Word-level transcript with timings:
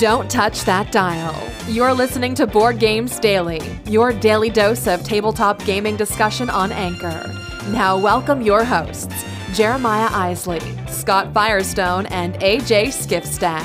Don't 0.00 0.30
touch 0.30 0.64
that 0.64 0.90
dial. 0.92 1.36
You're 1.68 1.92
listening 1.92 2.34
to 2.36 2.46
Board 2.46 2.78
Games 2.78 3.18
Daily, 3.18 3.60
your 3.84 4.14
daily 4.14 4.48
dose 4.48 4.86
of 4.86 5.04
tabletop 5.04 5.62
gaming 5.66 5.96
discussion 5.96 6.48
on 6.48 6.72
Anchor. 6.72 7.30
Now, 7.68 7.98
welcome 7.98 8.40
your 8.40 8.64
hosts, 8.64 9.14
Jeremiah 9.52 10.08
Isley, 10.10 10.62
Scott 10.88 11.34
Firestone, 11.34 12.06
and 12.06 12.32
AJ 12.36 12.86
Skifstad. 12.86 13.60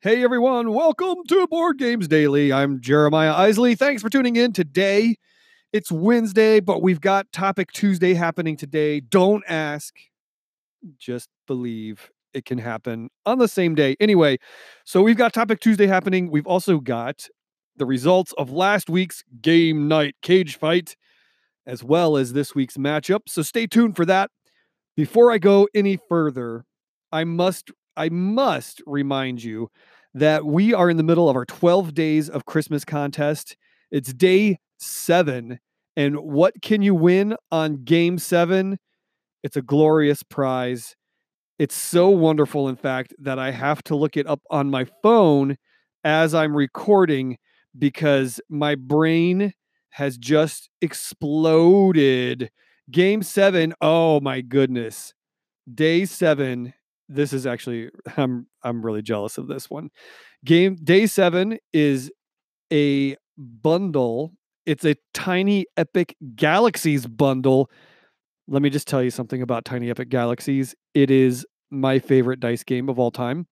Hey 0.00 0.24
everyone, 0.24 0.72
welcome 0.72 1.16
to 1.28 1.46
Board 1.48 1.76
Games 1.76 2.08
Daily. 2.08 2.50
I'm 2.50 2.80
Jeremiah 2.80 3.34
Isley. 3.34 3.74
Thanks 3.74 4.00
for 4.00 4.08
tuning 4.08 4.36
in 4.36 4.54
today. 4.54 5.16
It's 5.72 5.92
Wednesday, 5.92 6.58
but 6.58 6.82
we've 6.82 7.00
got 7.00 7.30
Topic 7.30 7.70
Tuesday 7.70 8.14
happening 8.14 8.56
today. 8.56 8.98
Don't 8.98 9.44
ask, 9.46 9.94
just 10.98 11.28
believe 11.46 12.10
it 12.34 12.44
can 12.44 12.58
happen 12.58 13.08
on 13.24 13.38
the 13.38 13.46
same 13.46 13.76
day. 13.76 13.94
Anyway, 14.00 14.38
so 14.84 15.00
we've 15.00 15.16
got 15.16 15.32
Topic 15.32 15.60
Tuesday 15.60 15.86
happening. 15.86 16.28
We've 16.28 16.46
also 16.46 16.80
got 16.80 17.28
the 17.76 17.86
results 17.86 18.34
of 18.36 18.50
last 18.50 18.90
week's 18.90 19.22
game 19.40 19.86
night 19.86 20.16
cage 20.22 20.56
fight, 20.56 20.96
as 21.66 21.84
well 21.84 22.16
as 22.16 22.32
this 22.32 22.52
week's 22.52 22.76
matchup. 22.76 23.20
So 23.28 23.42
stay 23.42 23.68
tuned 23.68 23.94
for 23.94 24.04
that. 24.06 24.32
Before 24.96 25.30
I 25.30 25.38
go 25.38 25.68
any 25.72 26.00
further, 26.08 26.64
I 27.12 27.22
must 27.22 27.70
I 27.96 28.08
must 28.08 28.82
remind 28.86 29.44
you 29.44 29.70
that 30.14 30.44
we 30.44 30.74
are 30.74 30.90
in 30.90 30.96
the 30.96 31.04
middle 31.04 31.28
of 31.28 31.36
our 31.36 31.44
12 31.44 31.94
days 31.94 32.28
of 32.28 32.44
Christmas 32.44 32.84
contest. 32.84 33.56
It's 33.92 34.12
day 34.12 34.58
seven. 34.80 35.58
And 35.96 36.16
what 36.20 36.54
can 36.62 36.82
you 36.82 36.94
win 36.94 37.36
on 37.50 37.84
game 37.84 38.18
seven? 38.18 38.78
It's 39.42 39.56
a 39.56 39.62
glorious 39.62 40.22
prize. 40.22 40.96
It's 41.58 41.74
so 41.74 42.08
wonderful, 42.08 42.68
in 42.68 42.76
fact, 42.76 43.14
that 43.18 43.38
I 43.38 43.50
have 43.50 43.82
to 43.84 43.96
look 43.96 44.16
it 44.16 44.26
up 44.26 44.40
on 44.50 44.70
my 44.70 44.86
phone 45.02 45.56
as 46.04 46.34
I'm 46.34 46.56
recording 46.56 47.36
because 47.78 48.40
my 48.48 48.74
brain 48.74 49.52
has 49.90 50.16
just 50.16 50.70
exploded. 50.80 52.50
Game 52.90 53.22
seven, 53.22 53.74
oh 53.80 54.20
my 54.20 54.40
goodness. 54.40 55.12
Day 55.72 56.04
seven 56.06 56.72
this 57.10 57.32
is 57.32 57.44
actually 57.44 57.90
I'm 58.16 58.46
I'm 58.62 58.82
really 58.86 59.02
jealous 59.02 59.36
of 59.36 59.48
this 59.48 59.68
one. 59.68 59.90
Game 60.44 60.76
day 60.76 61.06
7 61.06 61.58
is 61.72 62.10
a 62.72 63.16
bundle. 63.36 64.32
It's 64.66 64.84
a 64.84 64.96
Tiny 65.14 65.66
Epic 65.76 66.16
Galaxies 66.34 67.06
bundle. 67.06 67.70
Let 68.48 68.62
me 68.62 68.70
just 68.70 68.86
tell 68.88 69.02
you 69.02 69.10
something 69.10 69.42
about 69.42 69.64
Tiny 69.64 69.90
Epic 69.90 70.08
Galaxies. 70.08 70.74
It 70.94 71.10
is 71.10 71.46
my 71.70 71.98
favorite 71.98 72.40
dice 72.40 72.64
game 72.64 72.88
of 72.88 72.98
all 72.98 73.10
time. 73.10 73.46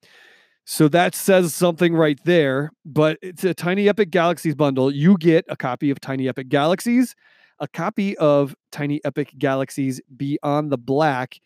So 0.64 0.86
that 0.88 1.14
says 1.14 1.54
something 1.54 1.94
right 1.94 2.18
there, 2.24 2.72
but 2.84 3.18
it's 3.22 3.42
a 3.42 3.54
Tiny 3.54 3.88
Epic 3.88 4.10
Galaxies 4.10 4.54
bundle. 4.54 4.90
You 4.90 5.16
get 5.16 5.46
a 5.48 5.56
copy 5.56 5.90
of 5.90 5.98
Tiny 5.98 6.28
Epic 6.28 6.50
Galaxies, 6.50 7.14
a 7.58 7.66
copy 7.66 8.16
of 8.18 8.54
Tiny 8.70 9.00
Epic 9.02 9.32
Galaxies 9.38 10.00
Beyond 10.14 10.70
the 10.70 10.76
Black, 10.76 11.40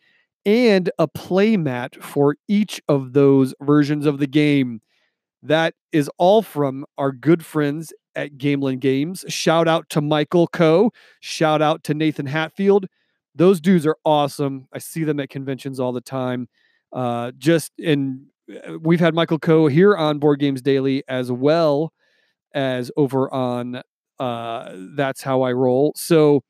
and 0.45 0.89
a 0.99 1.07
playmat 1.07 2.03
for 2.03 2.35
each 2.49 2.81
of 2.89 3.13
those 3.13 3.53
versions 3.61 4.05
of 4.05 4.19
the 4.19 4.27
game. 4.27 4.81
That 5.41 5.73
is 5.93 6.09
all 6.17 6.41
from 6.41 6.85
our 6.97 7.13
good 7.13 7.45
friends 7.45 7.93
at 8.15 8.37
Gamelyn 8.37 8.79
Games. 8.79 9.25
Shout 9.27 9.67
out 9.67 9.89
to 9.89 10.01
Michael 10.01 10.47
Coe. 10.47 10.91
Shout 11.19 11.61
out 11.61 11.83
to 11.85 11.93
Nathan 11.93 12.25
Hatfield. 12.25 12.87
Those 13.35 13.59
dudes 13.59 13.85
are 13.85 13.97
awesome. 14.05 14.67
I 14.73 14.79
see 14.79 15.03
them 15.03 15.19
at 15.19 15.29
conventions 15.29 15.79
all 15.79 15.91
the 15.91 16.01
time. 16.01 16.47
Uh, 16.91 17.31
just 17.37 17.71
and 17.79 18.27
uh, 18.49 18.77
we've 18.79 18.99
had 18.99 19.15
Michael 19.15 19.39
Coe 19.39 19.67
here 19.67 19.95
on 19.95 20.19
Board 20.19 20.39
Games 20.39 20.61
Daily 20.61 21.03
as 21.07 21.31
well 21.31 21.91
as 22.53 22.91
over 22.95 23.33
on 23.33 23.81
uh, 24.19 24.71
That's 24.95 25.23
How 25.23 25.41
I 25.41 25.53
Roll. 25.53 25.93
So 25.95 26.43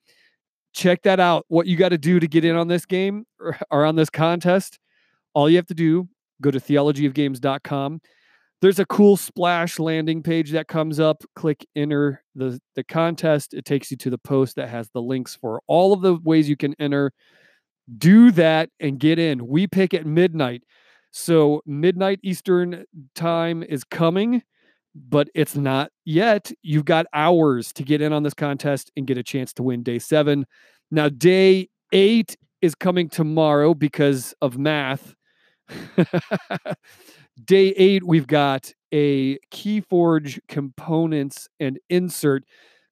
check 0.74 1.04
that 1.04 1.20
out. 1.20 1.46
What 1.48 1.68
you 1.68 1.78
got 1.78 1.90
to 1.90 1.98
do 1.98 2.20
to 2.20 2.28
get 2.28 2.44
in 2.44 2.56
on 2.56 2.68
this 2.68 2.86
game 2.86 3.26
or, 3.40 3.58
or 3.72 3.86
on 3.86 3.96
this 3.96 4.10
contest, 4.10 4.80
all 5.34 5.50
you 5.50 5.56
have 5.56 5.68
to 5.68 5.74
do, 5.74 6.10
go 6.42 6.52
to 6.52 6.60
theologyofgames.com. 6.60 8.02
There's 8.64 8.80
a 8.80 8.86
cool 8.86 9.18
splash 9.18 9.78
landing 9.78 10.24
page 10.24 10.52
that 10.52 10.70
comes 10.70 10.98
up. 10.98 11.22
Click 11.36 11.68
enter 11.76 12.24
the, 12.34 12.62
the 12.76 12.84
contest. 12.86 13.54
It 13.54 13.66
takes 13.66 13.92
you 13.92 13.98
to 13.98 14.10
the 14.10 14.18
post 14.18 14.56
that 14.56 14.70
has 14.70 14.90
the 14.90 15.02
links 15.02 15.36
for 15.36 15.62
all 15.68 15.92
of 15.92 16.00
the 16.00 16.16
ways 16.16 16.48
you 16.48 16.56
can 16.56 16.74
enter. 16.80 17.12
Do 17.98 18.32
that 18.32 18.70
and 18.80 18.98
get 18.98 19.20
in. 19.20 19.46
We 19.48 19.68
pick 19.68 19.94
at 19.94 20.06
midnight. 20.06 20.64
So, 21.12 21.62
midnight 21.66 22.22
Eastern 22.24 22.86
time 23.14 23.64
is 23.64 23.84
coming 23.84 24.42
but 24.96 25.28
it's 25.34 25.56
not 25.56 25.92
yet. 26.06 26.52
You've 26.62 26.86
got 26.86 27.08
hours 27.14 27.74
to 27.74 27.84
get 27.84 28.02
in 28.02 28.14
on 28.14 28.24
this 28.24 28.34
contest 28.34 28.92
and 28.96 29.08
get 29.08 29.18
a 29.18 29.24
chance 29.24 29.52
to 29.54 29.64
win 29.64 29.84
day 29.84 30.00
seven. 30.00 30.46
Now, 30.92 31.10
day 31.10 31.70
eight 31.92 32.38
is 32.62 32.76
coming 32.76 33.10
tomorrow 33.10 33.74
because 33.74 34.34
of 34.42 34.58
math. 34.58 35.16
day 37.44 37.70
eight, 37.70 38.04
we've 38.04 38.28
got 38.28 38.74
a 38.92 39.38
Keyforge 39.52 40.40
components 40.48 41.48
and 41.60 41.80
insert 41.90 42.44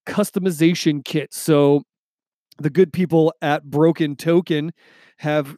customization 0.06 1.03
kit. 1.03 1.34
So, 1.34 1.84
the 2.57 2.69
good 2.69 2.94
people 2.94 3.34
at 3.41 3.63
Broken 3.63 4.16
Token 4.16 4.72
have 5.18 5.56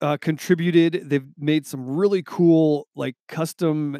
uh, 0.00 0.16
contributed. 0.20 1.08
They've 1.08 1.26
made 1.38 1.66
some 1.66 1.88
really 1.88 2.22
cool, 2.22 2.86
like 2.94 3.16
custom 3.28 3.98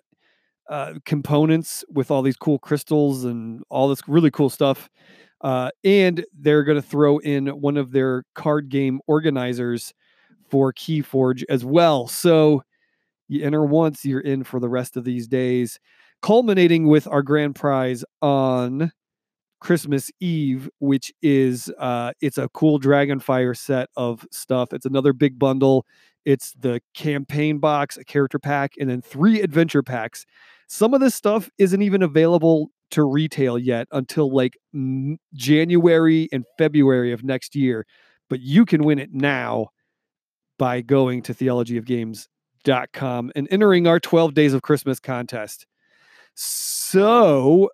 uh, 0.68 0.94
components 1.04 1.84
with 1.90 2.10
all 2.10 2.22
these 2.22 2.36
cool 2.36 2.58
crystals 2.58 3.24
and 3.24 3.62
all 3.70 3.88
this 3.88 4.02
really 4.08 4.30
cool 4.30 4.50
stuff. 4.50 4.88
Uh, 5.40 5.70
and 5.82 6.24
they're 6.38 6.62
going 6.62 6.80
to 6.80 6.86
throw 6.86 7.18
in 7.18 7.48
one 7.48 7.76
of 7.76 7.92
their 7.92 8.24
card 8.34 8.68
game 8.68 9.00
organizers 9.06 9.92
for 10.48 10.72
Keyforge 10.72 11.44
as 11.48 11.64
well. 11.64 12.06
So 12.06 12.62
you 13.32 13.44
enter 13.44 13.64
once, 13.64 14.04
you're 14.04 14.20
in 14.20 14.44
for 14.44 14.60
the 14.60 14.68
rest 14.68 14.96
of 14.96 15.04
these 15.04 15.26
days, 15.26 15.80
culminating 16.20 16.86
with 16.86 17.06
our 17.06 17.22
grand 17.22 17.54
prize 17.54 18.04
on 18.20 18.92
Christmas 19.60 20.10
Eve, 20.20 20.68
which 20.80 21.12
is 21.22 21.70
uh, 21.78 22.12
it's 22.20 22.38
a 22.38 22.48
cool 22.48 22.80
Dragonfire 22.80 23.56
set 23.56 23.88
of 23.96 24.26
stuff. 24.32 24.72
It's 24.72 24.86
another 24.86 25.12
big 25.12 25.38
bundle. 25.38 25.86
It's 26.24 26.52
the 26.58 26.80
campaign 26.94 27.58
box, 27.58 27.96
a 27.96 28.04
character 28.04 28.38
pack, 28.38 28.72
and 28.78 28.90
then 28.90 29.02
three 29.02 29.40
adventure 29.40 29.82
packs. 29.82 30.26
Some 30.68 30.94
of 30.94 31.00
this 31.00 31.14
stuff 31.14 31.48
isn't 31.58 31.82
even 31.82 32.02
available 32.02 32.70
to 32.92 33.04
retail 33.04 33.58
yet 33.58 33.88
until 33.92 34.32
like 34.32 34.56
January 35.34 36.28
and 36.32 36.44
February 36.58 37.12
of 37.12 37.24
next 37.24 37.54
year, 37.54 37.86
but 38.28 38.40
you 38.40 38.64
can 38.64 38.84
win 38.84 38.98
it 38.98 39.12
now 39.12 39.68
by 40.58 40.80
going 40.80 41.22
to 41.22 41.34
theologyofgames.com 42.62 43.32
and 43.34 43.48
entering 43.50 43.86
our 43.86 44.00
12 44.00 44.34
days 44.34 44.54
of 44.54 44.62
Christmas 44.62 45.00
contest. 45.00 45.66
So 46.34 47.70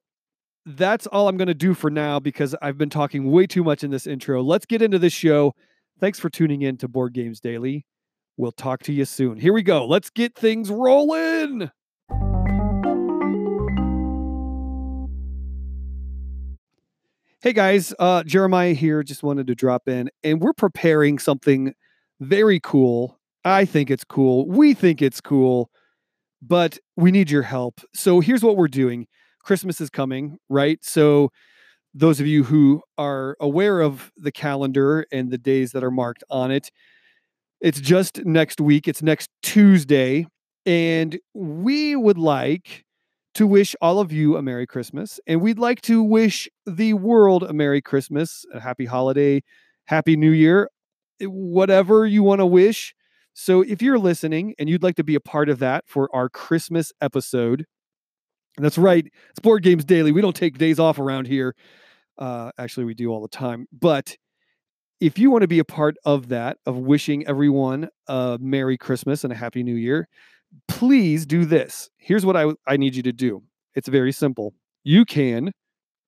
that's 0.66 1.06
all 1.06 1.28
I'm 1.28 1.36
going 1.36 1.48
to 1.48 1.54
do 1.54 1.74
for 1.74 1.90
now 1.90 2.20
because 2.20 2.54
I've 2.60 2.78
been 2.78 2.90
talking 2.90 3.30
way 3.30 3.46
too 3.46 3.64
much 3.64 3.84
in 3.84 3.90
this 3.90 4.06
intro. 4.06 4.42
Let's 4.42 4.66
get 4.66 4.82
into 4.82 4.98
this 4.98 5.12
show. 5.12 5.54
Thanks 6.00 6.18
for 6.18 6.30
tuning 6.30 6.62
in 6.62 6.76
to 6.78 6.88
Board 6.88 7.14
Games 7.14 7.40
Daily. 7.40 7.84
We'll 8.36 8.52
talk 8.52 8.82
to 8.84 8.92
you 8.92 9.04
soon. 9.04 9.38
Here 9.38 9.52
we 9.52 9.62
go. 9.62 9.86
Let's 9.86 10.10
get 10.10 10.34
things 10.34 10.70
rolling. 10.70 11.70
Hey 17.40 17.52
guys, 17.52 17.94
uh, 18.00 18.24
Jeremiah 18.24 18.74
here. 18.74 19.04
Just 19.04 19.22
wanted 19.22 19.46
to 19.46 19.54
drop 19.54 19.88
in, 19.88 20.10
and 20.24 20.40
we're 20.40 20.52
preparing 20.52 21.20
something 21.20 21.72
very 22.20 22.58
cool. 22.58 23.17
I 23.48 23.64
think 23.64 23.90
it's 23.90 24.04
cool. 24.04 24.46
We 24.46 24.74
think 24.74 25.00
it's 25.02 25.20
cool, 25.20 25.70
but 26.42 26.78
we 26.96 27.10
need 27.10 27.30
your 27.30 27.42
help. 27.42 27.80
So 27.94 28.20
here's 28.20 28.42
what 28.42 28.56
we're 28.56 28.68
doing 28.68 29.06
Christmas 29.42 29.80
is 29.80 29.90
coming, 29.90 30.38
right? 30.48 30.78
So, 30.84 31.30
those 31.94 32.20
of 32.20 32.26
you 32.26 32.44
who 32.44 32.82
are 32.98 33.36
aware 33.40 33.80
of 33.80 34.12
the 34.16 34.30
calendar 34.30 35.06
and 35.10 35.30
the 35.30 35.38
days 35.38 35.72
that 35.72 35.82
are 35.82 35.90
marked 35.90 36.22
on 36.30 36.50
it, 36.50 36.70
it's 37.60 37.80
just 37.80 38.24
next 38.26 38.60
week. 38.60 38.86
It's 38.86 39.02
next 39.02 39.30
Tuesday. 39.42 40.26
And 40.66 41.18
we 41.34 41.96
would 41.96 42.18
like 42.18 42.84
to 43.34 43.46
wish 43.46 43.74
all 43.80 44.00
of 44.00 44.12
you 44.12 44.36
a 44.36 44.42
Merry 44.42 44.66
Christmas. 44.66 45.18
And 45.26 45.40
we'd 45.40 45.58
like 45.58 45.80
to 45.82 46.02
wish 46.02 46.48
the 46.66 46.92
world 46.94 47.42
a 47.42 47.52
Merry 47.52 47.80
Christmas, 47.80 48.44
a 48.52 48.60
happy 48.60 48.84
holiday, 48.84 49.42
Happy 49.86 50.16
New 50.16 50.30
Year, 50.32 50.70
whatever 51.22 52.06
you 52.06 52.22
want 52.22 52.40
to 52.40 52.46
wish. 52.46 52.94
So 53.40 53.62
if 53.62 53.80
you're 53.80 54.00
listening 54.00 54.56
and 54.58 54.68
you'd 54.68 54.82
like 54.82 54.96
to 54.96 55.04
be 55.04 55.14
a 55.14 55.20
part 55.20 55.48
of 55.48 55.60
that 55.60 55.84
for 55.86 56.10
our 56.12 56.28
Christmas 56.28 56.92
episode, 57.00 57.66
that's 58.56 58.76
right, 58.76 59.06
it's 59.30 59.38
Board 59.38 59.62
Games 59.62 59.84
Daily. 59.84 60.10
We 60.10 60.20
don't 60.20 60.34
take 60.34 60.58
days 60.58 60.80
off 60.80 60.98
around 60.98 61.28
here. 61.28 61.54
Uh, 62.18 62.50
actually, 62.58 62.84
we 62.84 62.94
do 62.94 63.10
all 63.10 63.22
the 63.22 63.28
time. 63.28 63.68
But 63.70 64.16
if 65.00 65.20
you 65.20 65.30
want 65.30 65.42
to 65.42 65.48
be 65.48 65.60
a 65.60 65.64
part 65.64 65.94
of 66.04 66.30
that, 66.30 66.58
of 66.66 66.78
wishing 66.78 67.28
everyone 67.28 67.90
a 68.08 68.38
Merry 68.40 68.76
Christmas 68.76 69.22
and 69.22 69.32
a 69.32 69.36
Happy 69.36 69.62
New 69.62 69.76
Year, 69.76 70.08
please 70.66 71.24
do 71.24 71.44
this. 71.44 71.90
Here's 71.96 72.26
what 72.26 72.36
I, 72.36 72.46
I 72.66 72.76
need 72.76 72.96
you 72.96 73.04
to 73.04 73.12
do 73.12 73.44
it's 73.76 73.86
very 73.86 74.10
simple. 74.10 74.52
You 74.82 75.04
can 75.04 75.52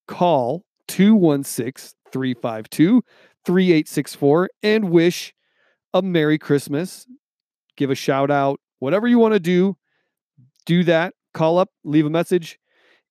call 0.08 0.64
216 0.88 1.96
352 2.10 3.02
3864 3.46 4.50
and 4.64 4.90
wish 4.90 5.32
a 5.94 6.02
Merry 6.02 6.36
Christmas. 6.38 7.06
Give 7.80 7.90
a 7.90 7.94
shout 7.94 8.30
out, 8.30 8.60
whatever 8.78 9.08
you 9.08 9.18
want 9.18 9.32
to 9.32 9.40
do, 9.40 9.74
do 10.66 10.84
that. 10.84 11.14
Call 11.32 11.56
up, 11.56 11.70
leave 11.82 12.04
a 12.04 12.10
message. 12.10 12.58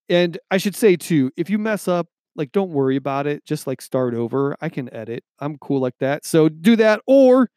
And 0.09 0.37
I 0.51 0.57
should 0.57 0.75
say 0.75 0.95
too, 0.95 1.31
if 1.35 1.49
you 1.49 1.57
mess 1.57 1.87
up, 1.87 2.05
like 2.35 2.51
don't 2.51 2.69
worry 2.69 2.95
about 2.95 3.25
it. 3.25 3.43
Just 3.45 3.65
like 3.65 3.81
start 3.81 4.13
over. 4.13 4.55
I 4.61 4.69
can 4.69 4.93
edit. 4.93 5.23
I'm 5.39 5.57
cool 5.57 5.79
like 5.79 5.97
that. 6.01 6.23
So 6.23 6.49
do 6.49 6.75
that 6.75 7.01
or 7.07 7.49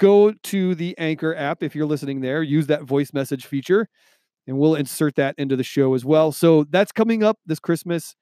go 0.00 0.32
to 0.32 0.74
the 0.74 0.98
Anchor 0.98 1.36
app 1.36 1.62
if 1.62 1.76
you're 1.76 1.86
listening 1.86 2.20
there. 2.20 2.42
Use 2.42 2.66
that 2.66 2.82
voice 2.82 3.12
message 3.12 3.46
feature 3.46 3.88
and 4.48 4.58
we'll 4.58 4.74
insert 4.74 5.14
that 5.14 5.36
into 5.38 5.54
the 5.54 5.62
show 5.62 5.94
as 5.94 6.04
well. 6.04 6.32
So 6.32 6.64
that's 6.64 6.90
coming 6.90 7.22
up 7.22 7.38
this 7.46 7.60
Christmas. 7.60 8.16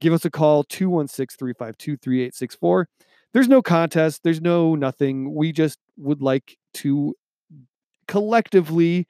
Give 0.00 0.12
us 0.12 0.24
a 0.24 0.30
call 0.30 0.64
216 0.64 1.36
352 1.38 1.96
3864. 1.98 2.88
There's 3.32 3.46
no 3.46 3.62
contest, 3.62 4.22
there's 4.24 4.40
no 4.40 4.74
nothing. 4.74 5.32
We 5.32 5.52
just 5.52 5.78
would 5.96 6.20
like 6.20 6.58
to 6.74 7.14
collectively 8.08 9.06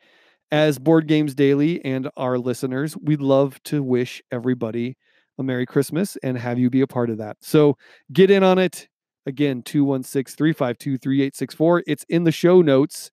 as 0.50 0.78
Board 0.78 1.06
Games 1.06 1.34
Daily 1.34 1.84
and 1.84 2.10
our 2.16 2.38
listeners, 2.38 2.96
we'd 2.96 3.20
love 3.20 3.62
to 3.64 3.82
wish 3.82 4.22
everybody 4.30 4.96
a 5.38 5.42
Merry 5.42 5.66
Christmas 5.66 6.16
and 6.22 6.36
have 6.36 6.58
you 6.58 6.68
be 6.68 6.80
a 6.80 6.86
part 6.86 7.10
of 7.10 7.18
that. 7.18 7.36
So 7.40 7.76
get 8.12 8.30
in 8.30 8.42
on 8.42 8.58
it. 8.58 8.88
Again, 9.26 9.62
216 9.62 10.36
352 10.36 10.98
3864. 10.98 11.84
It's 11.86 12.04
in 12.08 12.24
the 12.24 12.32
show 12.32 12.62
notes. 12.62 13.10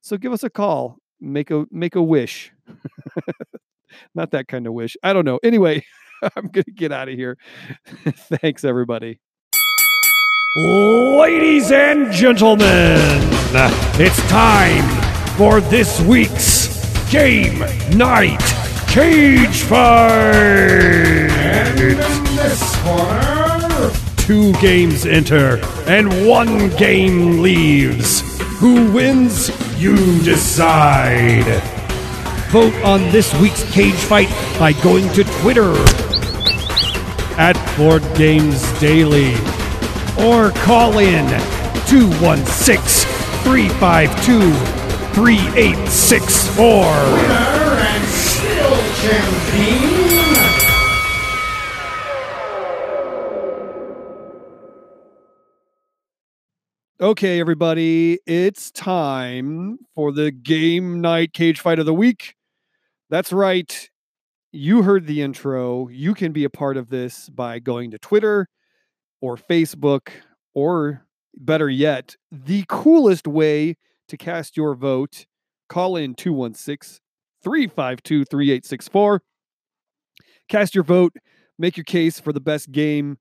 So 0.00 0.16
give 0.16 0.32
us 0.32 0.42
a 0.42 0.50
call. 0.50 0.98
Make 1.20 1.50
a 1.50 1.64
make 1.70 1.94
a 1.94 2.02
wish. 2.02 2.52
Not 4.14 4.32
that 4.32 4.48
kind 4.48 4.66
of 4.66 4.72
wish. 4.72 4.96
I 5.02 5.12
don't 5.12 5.24
know. 5.24 5.38
Anyway, 5.44 5.84
I'm 6.36 6.50
to 6.50 6.64
get 6.64 6.90
out 6.90 7.08
of 7.08 7.14
here. 7.14 7.38
Thanks, 8.06 8.64
everybody. 8.64 9.20
Ladies 10.56 11.70
and 11.70 12.12
gentlemen, 12.12 12.66
it's 13.96 14.20
time 14.28 15.13
for 15.36 15.60
this 15.60 16.00
week's 16.02 17.10
Game 17.10 17.58
Night 17.96 18.38
Cage 18.86 19.62
Fight! 19.62 21.30
And 21.30 21.80
in 21.80 21.96
this 22.36 22.76
corner, 22.82 23.90
two 24.16 24.52
games 24.60 25.06
enter 25.06 25.58
and 25.88 26.28
one 26.28 26.68
game 26.76 27.42
leaves. 27.42 28.38
Who 28.58 28.92
wins? 28.92 29.48
You 29.80 29.96
decide. 30.22 31.44
Vote 32.50 32.74
on 32.84 33.00
this 33.10 33.34
week's 33.40 33.68
cage 33.72 33.94
fight 33.94 34.28
by 34.56 34.72
going 34.84 35.08
to 35.14 35.24
Twitter 35.40 35.74
at 37.36 37.56
Board 37.76 38.02
Games 38.16 38.62
Daily 38.78 39.34
or 40.16 40.50
call 40.62 40.98
in 40.98 41.26
216 41.88 43.10
352 43.42 44.83
3864. 45.14 46.64
Winner 46.64 47.34
and 47.78 48.04
still 48.08 48.76
champion. 49.00 49.94
Okay, 57.00 57.38
everybody, 57.38 58.18
it's 58.26 58.72
time 58.72 59.78
for 59.94 60.10
the 60.10 60.32
game 60.32 61.00
night 61.00 61.32
cage 61.32 61.60
fight 61.60 61.78
of 61.78 61.86
the 61.86 61.94
week. 61.94 62.34
That's 63.08 63.32
right. 63.32 63.88
You 64.50 64.82
heard 64.82 65.06
the 65.06 65.22
intro. 65.22 65.86
You 65.88 66.14
can 66.14 66.32
be 66.32 66.42
a 66.42 66.50
part 66.50 66.76
of 66.76 66.88
this 66.88 67.28
by 67.28 67.60
going 67.60 67.92
to 67.92 67.98
Twitter 67.98 68.48
or 69.20 69.36
Facebook, 69.36 70.08
or 70.54 71.06
better 71.36 71.68
yet, 71.68 72.16
the 72.32 72.64
coolest 72.68 73.28
way 73.28 73.76
to 74.08 74.16
cast 74.16 74.56
your 74.56 74.74
vote. 74.74 75.26
Call 75.68 75.96
in 75.96 76.14
216 76.14 77.00
352 77.42 78.24
3864. 78.24 79.22
Cast 80.48 80.74
your 80.74 80.84
vote, 80.84 81.14
make 81.58 81.76
your 81.76 81.84
case 81.84 82.20
for 82.20 82.32
the 82.32 82.40
best 82.40 82.70
game, 82.70 83.18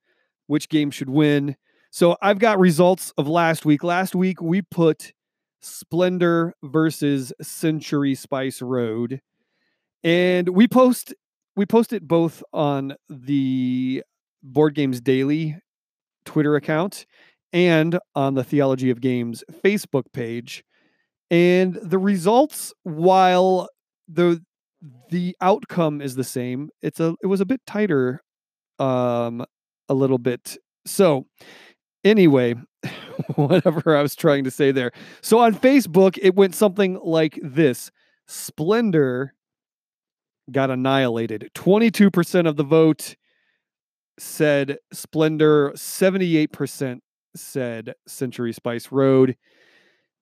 which 0.47 0.69
game 0.69 0.91
should 0.91 1.09
win. 1.09 1.55
So 1.91 2.17
I've 2.21 2.39
got 2.39 2.59
results 2.59 3.13
of 3.17 3.27
last 3.27 3.65
week. 3.65 3.83
Last 3.83 4.15
week 4.15 4.41
we 4.41 4.61
put 4.61 5.13
Splendor 5.61 6.53
versus 6.63 7.31
Century 7.41 8.15
Spice 8.15 8.61
Road. 8.61 9.21
And 10.03 10.49
we 10.49 10.67
post 10.67 11.13
we 11.55 11.65
post 11.65 11.93
it 11.93 12.07
both 12.07 12.43
on 12.51 12.95
the 13.09 14.03
Board 14.41 14.75
Games 14.75 14.99
Daily 14.99 15.55
Twitter 16.25 16.55
account 16.55 17.05
and 17.53 17.99
on 18.15 18.33
the 18.33 18.43
Theology 18.43 18.89
of 18.89 18.99
Games 18.99 19.43
Facebook 19.63 20.05
page. 20.13 20.63
And 21.31 21.75
the 21.81 21.97
results, 21.97 22.73
while 22.83 23.69
the 24.07 24.41
the 25.09 25.35
outcome 25.39 26.01
is 26.01 26.15
the 26.15 26.23
same, 26.23 26.69
it's 26.81 26.99
a 26.99 27.15
it 27.23 27.27
was 27.27 27.41
a 27.41 27.45
bit 27.45 27.61
tighter 27.65 28.21
um 28.79 29.45
a 29.89 29.93
little 29.93 30.17
bit. 30.17 30.57
So 30.85 31.25
anyway, 32.03 32.55
whatever 33.35 33.97
I 33.97 34.01
was 34.01 34.15
trying 34.15 34.43
to 34.43 34.51
say 34.51 34.71
there. 34.71 34.91
So 35.21 35.39
on 35.39 35.55
Facebook, 35.55 36.17
it 36.21 36.35
went 36.35 36.55
something 36.55 36.99
like 37.03 37.39
this. 37.41 37.91
Splendor 38.27 39.33
got 40.51 40.69
annihilated. 40.69 41.49
22% 41.55 42.47
of 42.47 42.57
the 42.57 42.63
vote 42.63 43.15
said 44.19 44.77
Splendor, 44.91 45.71
78% 45.75 46.99
said 47.35 47.93
Century 48.07 48.53
Spice 48.53 48.91
Road. 48.91 49.35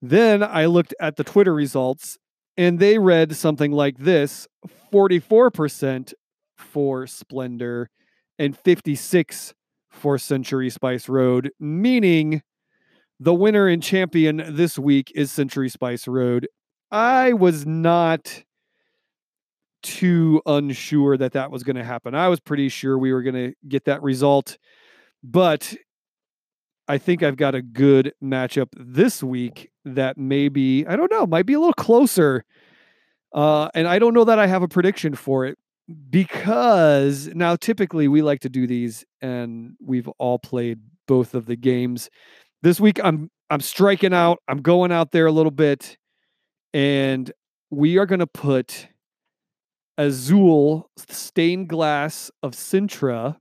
Then 0.02 0.42
I 0.42 0.66
looked 0.66 0.96
at 1.00 1.16
the 1.16 1.24
Twitter 1.24 1.54
results 1.54 2.18
and 2.58 2.80
they 2.80 2.98
read 2.98 3.36
something 3.36 3.72
like 3.72 3.98
this 3.98 4.48
44% 4.92 6.14
for 6.58 7.08
Splendor 7.08 7.90
and 8.40 8.58
56 8.58 9.54
for 9.90 10.18
Century 10.18 10.70
Spice 10.70 11.08
Road, 11.08 11.52
meaning 11.60 12.42
the 13.20 13.34
winner 13.34 13.68
and 13.68 13.84
champion 13.84 14.44
this 14.56 14.80
week 14.80 15.12
is 15.14 15.32
Century 15.32 15.70
Spice 15.70 16.08
Road. 16.08 16.48
I 16.90 17.34
was 17.34 17.66
not 17.66 18.44
too 19.84 20.42
unsure 20.46 21.18
that 21.18 21.34
that 21.34 21.52
was 21.52 21.64
going 21.64 21.76
to 21.76 21.84
happen. 21.84 22.16
I 22.16 22.28
was 22.28 22.40
pretty 22.40 22.70
sure 22.70 22.98
we 22.98 23.14
were 23.14 23.22
going 23.22 23.36
to 23.36 23.54
get 23.68 23.86
that 23.86 24.02
result, 24.02 24.58
but 25.24 25.76
I 26.88 26.98
think 26.98 27.24
I've 27.24 27.38
got 27.38 27.56
a 27.56 27.62
good 27.62 28.14
matchup 28.24 28.68
this 28.76 29.24
week 29.24 29.71
that 29.86 30.18
maybe, 30.18 30.86
I 30.88 30.96
don't 30.96 31.12
know, 31.12 31.26
might 31.26 31.46
be 31.46 31.54
a 31.54 31.60
little 31.60 31.74
closer. 31.74 32.44
Uh, 33.34 33.70
and 33.74 33.88
I 33.88 34.00
don't 34.00 34.14
know 34.14 34.26
that 34.26 34.40
I 34.40 34.48
have 34.48 34.62
a 34.62 34.68
prediction 34.68 35.16
for 35.16 35.46
it 35.46 35.58
because 36.10 37.28
now 37.34 37.56
typically 37.56 38.08
we 38.08 38.22
like 38.22 38.42
to 38.42 38.50
do 38.50 38.68
these 38.68 39.06
and 39.22 39.76
we've 39.82 40.08
all 40.18 40.40
played 40.40 40.80
both 41.08 41.34
of 41.34 41.46
the 41.46 41.56
games. 41.56 42.10
This 42.62 42.80
week 42.80 43.00
I'm 43.04 43.30
I'm 43.50 43.62
striking 43.62 44.14
out. 44.14 44.40
I'm 44.48 44.62
going 44.62 44.92
out 44.92 45.12
there 45.12 45.26
a 45.26 45.32
little 45.32 45.52
bit 45.52 45.98
and 46.74 47.32
we 47.70 47.98
are 47.98 48.06
going 48.06 48.20
to 48.20 48.28
put 48.28 48.88
Azul 49.98 50.90
stained 51.10 51.70
glass 51.70 52.32
of 52.42 52.54
Sintra 52.54 53.38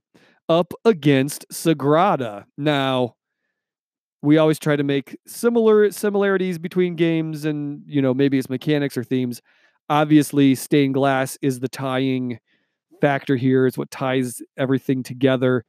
up 0.49 0.73
against 0.83 1.45
Sagrada. 1.49 2.45
Now, 2.57 3.15
we 4.21 4.37
always 4.37 4.59
try 4.59 4.75
to 4.75 4.83
make 4.83 5.17
similar 5.27 5.91
similarities 5.91 6.59
between 6.59 6.95
games 6.95 7.45
and, 7.45 7.81
you 7.87 8.01
know, 8.01 8.13
maybe 8.13 8.37
it's 8.37 8.49
mechanics 8.49 8.97
or 8.97 9.03
themes. 9.03 9.41
Obviously, 9.89 10.55
stained 10.55 10.93
glass 10.93 11.37
is 11.41 11.59
the 11.59 11.67
tying 11.69 12.39
factor 13.01 13.35
here. 13.35 13.67
It's 13.67 13.77
what 13.77 13.91
ties 13.91 14.41
everything 14.57 15.03
together. 15.03 15.65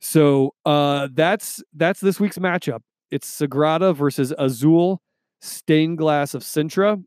So, 0.00 0.54
uh 0.66 1.08
that's 1.14 1.62
that's 1.74 2.00
this 2.00 2.20
week's 2.20 2.38
matchup. 2.38 2.80
It's 3.10 3.28
Sagrada 3.40 3.94
versus 3.94 4.32
Azul 4.38 5.02
stained 5.40 5.98
glass 5.98 6.34
of 6.34 6.42
Sintra. 6.42 7.02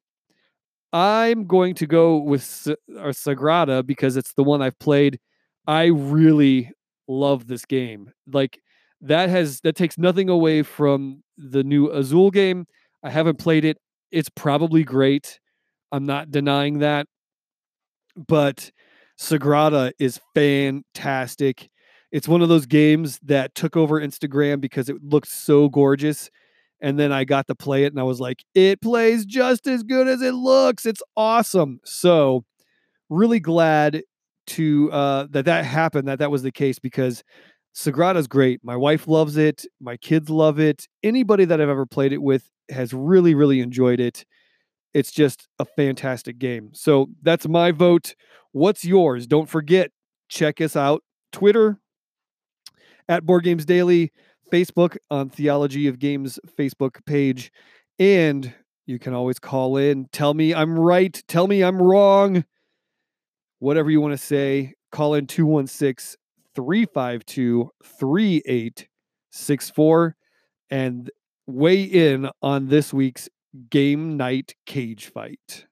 I'm 0.93 1.45
going 1.45 1.75
to 1.75 1.87
go 1.87 2.17
with 2.17 2.41
S- 2.41 2.67
or 2.97 3.11
Sagrada 3.11 3.85
because 3.85 4.17
it's 4.17 4.33
the 4.33 4.43
one 4.43 4.61
I've 4.61 4.79
played. 4.79 5.19
I 5.67 5.85
really 5.87 6.71
love 7.07 7.47
this 7.47 7.65
game. 7.65 8.11
Like 8.31 8.61
that 9.05 9.29
has 9.29 9.61
that 9.61 9.75
takes 9.75 9.97
nothing 9.97 10.29
away 10.29 10.63
from 10.63 11.23
the 11.37 11.63
new 11.63 11.91
Azul 11.91 12.31
game. 12.31 12.65
I 13.03 13.09
haven't 13.09 13.37
played 13.37 13.65
it. 13.65 13.77
It's 14.11 14.29
probably 14.29 14.83
great. 14.83 15.39
I'm 15.91 16.05
not 16.05 16.31
denying 16.31 16.79
that. 16.79 17.07
But 18.15 18.71
Sagrada 19.19 19.91
is 19.99 20.19
fantastic. 20.33 21.69
It's 22.11 22.27
one 22.27 22.41
of 22.41 22.49
those 22.49 22.65
games 22.65 23.19
that 23.23 23.53
took 23.55 23.75
over 23.75 23.99
Instagram 23.99 24.61
because 24.61 24.89
it 24.89 24.97
looked 25.03 25.27
so 25.27 25.69
gorgeous. 25.69 26.29
And 26.81 26.99
then 26.99 27.11
I 27.11 27.23
got 27.23 27.47
to 27.47 27.55
play 27.55 27.83
it 27.83 27.93
and 27.93 27.99
I 27.99 28.03
was 28.03 28.19
like, 28.19 28.43
it 28.53 28.81
plays 28.81 29.25
just 29.25 29.67
as 29.67 29.83
good 29.83 30.07
as 30.07 30.21
it 30.21 30.33
looks. 30.33 30.85
It's 30.85 31.01
awesome. 31.15 31.79
So, 31.83 32.43
really 33.09 33.39
glad 33.39 34.01
to 34.47 34.91
uh, 34.91 35.27
that 35.31 35.45
that 35.45 35.65
happened, 35.65 36.07
that 36.07 36.19
that 36.19 36.31
was 36.31 36.43
the 36.43 36.51
case 36.51 36.79
because 36.79 37.23
Sagrada's 37.75 38.27
great. 38.27 38.61
My 38.63 38.77
wife 38.77 39.05
loves 39.05 39.35
it. 39.35 39.65
My 39.81 39.97
kids 39.97 40.29
love 40.29 40.59
it. 40.59 40.87
Anybody 41.03 41.43
that 41.43 41.59
I've 41.59 41.67
ever 41.67 41.85
played 41.85 42.13
it 42.13 42.21
with 42.21 42.49
has 42.69 42.93
really, 42.93 43.35
really 43.35 43.59
enjoyed 43.59 43.99
it. 43.99 44.25
It's 44.93 45.11
just 45.11 45.49
a 45.59 45.65
fantastic 45.65 46.39
game. 46.39 46.69
So 46.73 47.07
that's 47.21 47.49
my 47.49 47.71
vote. 47.71 48.15
What's 48.53 48.85
yours? 48.85 49.27
Don't 49.27 49.49
forget, 49.49 49.91
check 50.29 50.61
us 50.61 50.77
out. 50.77 51.03
Twitter 51.33 51.77
at 53.09 53.25
Board 53.25 53.43
Games 53.43 53.65
Daily, 53.65 54.13
Facebook 54.53 54.95
on 55.11 55.29
Theology 55.29 55.87
of 55.87 55.99
Games 55.99 56.39
Facebook 56.57 57.05
page. 57.05 57.51
And 57.99 58.53
you 58.85 58.99
can 58.99 59.13
always 59.13 59.37
call 59.37 59.75
in. 59.75 60.07
Tell 60.13 60.33
me 60.33 60.55
I'm 60.55 60.79
right. 60.79 61.21
Tell 61.27 61.45
me 61.45 61.61
I'm 61.61 61.81
wrong. 61.81 62.45
Whatever 63.59 63.91
you 63.91 63.99
want 63.99 64.13
to 64.13 64.17
say, 64.17 64.75
call 64.93 65.15
in 65.15 65.27
216 65.27 66.15
352 66.55 67.71
3864 67.83 70.15
and 70.69 71.11
weigh 71.45 71.83
in 71.83 72.29
on 72.41 72.67
this 72.67 72.93
week's 72.93 73.27
game 73.69 74.15
night 74.17 74.55
cage 74.65 75.05
fight. 75.07 75.65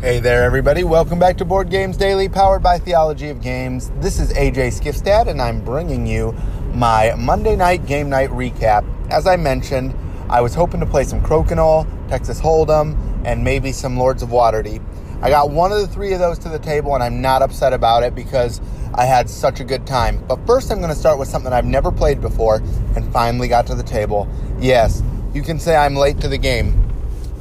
Hey 0.00 0.20
there, 0.20 0.44
everybody. 0.44 0.84
Welcome 0.84 1.18
back 1.18 1.38
to 1.38 1.46
Board 1.46 1.70
Games 1.70 1.96
Daily, 1.96 2.28
powered 2.28 2.62
by 2.62 2.78
Theology 2.78 3.30
of 3.30 3.40
Games. 3.40 3.90
This 4.00 4.20
is 4.20 4.30
AJ 4.34 4.78
Skifstad, 4.78 5.28
and 5.28 5.40
I'm 5.40 5.64
bringing 5.64 6.06
you 6.06 6.32
my 6.74 7.14
Monday 7.16 7.56
night 7.56 7.86
game 7.86 8.10
night 8.10 8.28
recap. 8.30 8.84
As 9.10 9.26
I 9.26 9.36
mentioned, 9.36 9.94
I 10.28 10.42
was 10.42 10.54
hoping 10.54 10.80
to 10.80 10.86
play 10.86 11.04
some 11.04 11.22
Crokinole, 11.22 11.86
Texas 12.08 12.38
Hold'em, 12.40 12.94
and 13.24 13.42
maybe 13.42 13.72
some 13.72 13.96
Lords 13.96 14.22
of 14.22 14.28
Waterdeep. 14.28 14.84
I 15.22 15.30
got 15.30 15.50
one 15.50 15.72
of 15.72 15.80
the 15.80 15.86
three 15.86 16.12
of 16.12 16.18
those 16.18 16.38
to 16.40 16.48
the 16.48 16.58
table, 16.58 16.94
and 16.94 17.02
I'm 17.02 17.22
not 17.22 17.42
upset 17.42 17.72
about 17.72 18.02
it 18.02 18.14
because 18.14 18.60
I 18.94 19.04
had 19.04 19.30
such 19.30 19.60
a 19.60 19.64
good 19.64 19.86
time. 19.86 20.22
But 20.26 20.44
first, 20.46 20.70
I'm 20.70 20.78
going 20.78 20.92
to 20.92 20.98
start 20.98 21.18
with 21.18 21.28
something 21.28 21.52
I've 21.52 21.64
never 21.64 21.90
played 21.90 22.20
before 22.20 22.56
and 22.94 23.12
finally 23.12 23.48
got 23.48 23.66
to 23.68 23.74
the 23.74 23.82
table. 23.82 24.28
Yes, 24.60 25.02
you 25.32 25.42
can 25.42 25.58
say 25.58 25.74
I'm 25.74 25.96
late 25.96 26.20
to 26.20 26.28
the 26.28 26.38
game. 26.38 26.82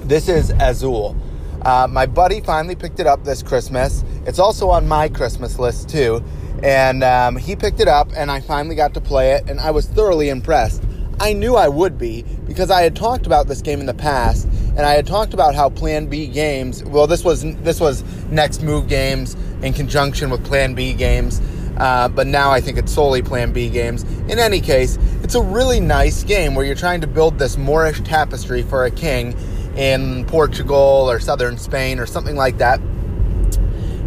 This 0.04 0.30
is 0.30 0.52
Azul. 0.60 1.16
Uh, 1.64 1.88
my 1.90 2.06
buddy 2.06 2.42
finally 2.42 2.76
picked 2.76 3.00
it 3.00 3.08
up 3.08 3.24
this 3.24 3.42
Christmas. 3.42 4.04
It's 4.26 4.40
also 4.40 4.70
on 4.70 4.88
my 4.88 5.10
Christmas 5.10 5.60
list 5.60 5.90
too. 5.90 6.24
And 6.64 7.04
um, 7.04 7.36
he 7.36 7.56
picked 7.56 7.80
it 7.80 7.88
up, 7.88 8.10
and 8.16 8.32
I 8.32 8.40
finally 8.40 8.76
got 8.76 8.94
to 8.94 9.02
play 9.02 9.32
it, 9.32 9.50
and 9.50 9.60
I 9.60 9.72
was 9.72 9.86
thoroughly 9.88 10.30
impressed. 10.30 10.84
I 11.20 11.34
knew 11.34 11.56
I 11.56 11.68
would 11.68 11.98
be 11.98 12.24
because 12.46 12.70
I 12.70 12.84
had 12.84 12.96
talked 12.96 13.26
about 13.26 13.48
this 13.48 13.62
game 13.62 13.80
in 13.80 13.86
the 13.86 13.94
past, 13.94 14.48
and 14.76 14.86
I 14.86 14.94
had 14.94 15.08
talked 15.08 15.34
about 15.34 15.56
how 15.56 15.70
Plan 15.70 16.08
B 16.08 16.28
games. 16.28 16.84
Well, 16.84 17.08
this 17.08 17.24
was 17.24 17.44
this 17.62 17.80
was 17.80 18.04
Next 18.30 18.62
Move 18.62 18.88
games 18.88 19.36
in 19.62 19.74
conjunction 19.74 20.30
with 20.30 20.44
Plan 20.44 20.74
B 20.74 20.94
games, 20.94 21.42
uh, 21.78 22.10
but 22.10 22.28
now 22.28 22.52
I 22.52 22.60
think 22.62 22.78
it's 22.78 22.92
solely 22.92 23.22
Plan 23.22 23.54
B 23.54 23.70
games. 23.70 24.04
In 24.28 24.38
any 24.38 24.60
case, 24.60 24.98
it's 25.24 25.36
a 25.36 25.42
really 25.42 25.80
nice 25.80 26.24
game 26.24 26.56
where 26.56 26.66
you're 26.66 26.76
trying 26.76 27.02
to 27.02 27.08
build 27.08 27.40
this 27.40 27.58
Moorish 27.58 28.02
tapestry 28.02 28.64
for 28.64 28.86
a 28.86 28.92
king 28.92 29.36
in 29.78 30.26
Portugal 30.26 31.10
or 31.10 31.20
southern 31.20 31.58
Spain 31.58 32.00
or 32.00 32.06
something 32.06 32.36
like 32.36 32.58
that. 32.58 32.80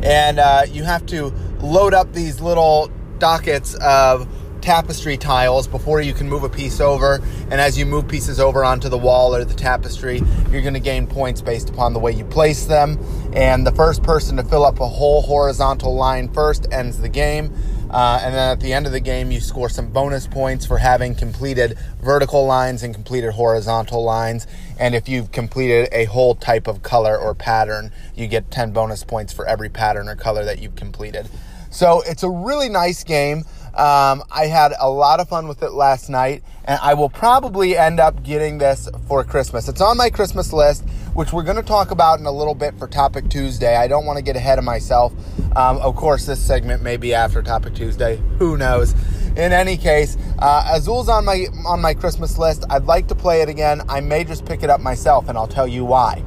And 0.02 0.38
uh, 0.38 0.62
you 0.68 0.84
have 0.84 1.04
to 1.06 1.32
load 1.60 1.92
up 1.94 2.12
these 2.12 2.40
little 2.40 2.90
dockets 3.18 3.74
of 3.76 4.28
tapestry 4.68 5.16
tiles 5.16 5.66
before 5.66 6.02
you 6.02 6.12
can 6.12 6.28
move 6.28 6.44
a 6.44 6.48
piece 6.48 6.78
over. 6.78 7.22
And 7.50 7.54
as 7.54 7.78
you 7.78 7.86
move 7.86 8.06
pieces 8.06 8.38
over 8.38 8.62
onto 8.62 8.90
the 8.90 8.98
wall 8.98 9.34
or 9.34 9.42
the 9.42 9.54
tapestry, 9.54 10.20
you're 10.50 10.60
going 10.60 10.74
to 10.74 10.78
gain 10.78 11.06
points 11.06 11.40
based 11.40 11.70
upon 11.70 11.94
the 11.94 11.98
way 11.98 12.12
you 12.12 12.26
place 12.26 12.66
them. 12.66 12.98
And 13.32 13.66
the 13.66 13.72
first 13.72 14.02
person 14.02 14.36
to 14.36 14.44
fill 14.44 14.66
up 14.66 14.78
a 14.78 14.86
whole 14.86 15.22
horizontal 15.22 15.94
line 15.94 16.30
first 16.34 16.70
ends 16.70 16.98
the 16.98 17.08
game. 17.08 17.50
Uh, 17.88 18.20
and 18.22 18.34
then 18.34 18.52
at 18.52 18.60
the 18.60 18.74
end 18.74 18.84
of 18.84 18.92
the 18.92 19.00
game, 19.00 19.30
you 19.30 19.40
score 19.40 19.70
some 19.70 19.88
bonus 19.90 20.26
points 20.26 20.66
for 20.66 20.76
having 20.76 21.14
completed 21.14 21.78
vertical 22.02 22.44
lines 22.44 22.82
and 22.82 22.92
completed 22.92 23.32
horizontal 23.32 24.04
lines. 24.04 24.46
And 24.78 24.94
if 24.94 25.08
you've 25.08 25.32
completed 25.32 25.88
a 25.92 26.04
whole 26.04 26.34
type 26.34 26.66
of 26.66 26.82
color 26.82 27.16
or 27.16 27.34
pattern, 27.34 27.90
you 28.14 28.26
get 28.26 28.50
10 28.50 28.72
bonus 28.74 29.02
points 29.02 29.32
for 29.32 29.46
every 29.46 29.70
pattern 29.70 30.10
or 30.10 30.14
color 30.14 30.44
that 30.44 30.58
you've 30.58 30.76
completed. 30.76 31.26
So 31.70 32.02
it's 32.06 32.22
a 32.22 32.30
really 32.30 32.68
nice 32.68 33.02
game. 33.04 33.44
Um, 33.74 34.24
I 34.30 34.46
had 34.46 34.72
a 34.78 34.90
lot 34.90 35.20
of 35.20 35.28
fun 35.28 35.46
with 35.46 35.62
it 35.62 35.72
last 35.72 36.08
night, 36.08 36.42
and 36.64 36.80
I 36.82 36.94
will 36.94 37.08
probably 37.08 37.76
end 37.76 38.00
up 38.00 38.22
getting 38.22 38.58
this 38.58 38.88
for 39.06 39.22
Christmas. 39.24 39.68
It's 39.68 39.80
on 39.80 39.96
my 39.96 40.10
Christmas 40.10 40.52
list, 40.52 40.84
which 41.14 41.32
we're 41.32 41.44
going 41.44 41.56
to 41.56 41.62
talk 41.62 41.90
about 41.90 42.18
in 42.18 42.26
a 42.26 42.32
little 42.32 42.54
bit 42.54 42.78
for 42.78 42.88
Topic 42.88 43.28
Tuesday. 43.28 43.76
I 43.76 43.86
don't 43.86 44.06
want 44.06 44.16
to 44.16 44.22
get 44.22 44.36
ahead 44.36 44.58
of 44.58 44.64
myself. 44.64 45.12
Um, 45.56 45.78
of 45.78 45.96
course, 45.96 46.26
this 46.26 46.40
segment 46.40 46.82
may 46.82 46.96
be 46.96 47.14
after 47.14 47.42
Topic 47.42 47.74
Tuesday. 47.74 48.20
Who 48.38 48.56
knows? 48.56 48.94
In 49.36 49.52
any 49.52 49.76
case, 49.76 50.16
uh, 50.38 50.74
Azul's 50.74 51.08
on 51.08 51.24
my 51.24 51.46
on 51.66 51.80
my 51.80 51.94
Christmas 51.94 52.38
list. 52.38 52.64
I'd 52.70 52.84
like 52.84 53.06
to 53.08 53.14
play 53.14 53.42
it 53.42 53.48
again. 53.48 53.82
I 53.88 54.00
may 54.00 54.24
just 54.24 54.44
pick 54.44 54.62
it 54.62 54.70
up 54.70 54.80
myself, 54.80 55.28
and 55.28 55.38
I'll 55.38 55.46
tell 55.46 55.68
you 55.68 55.84
why. 55.84 56.24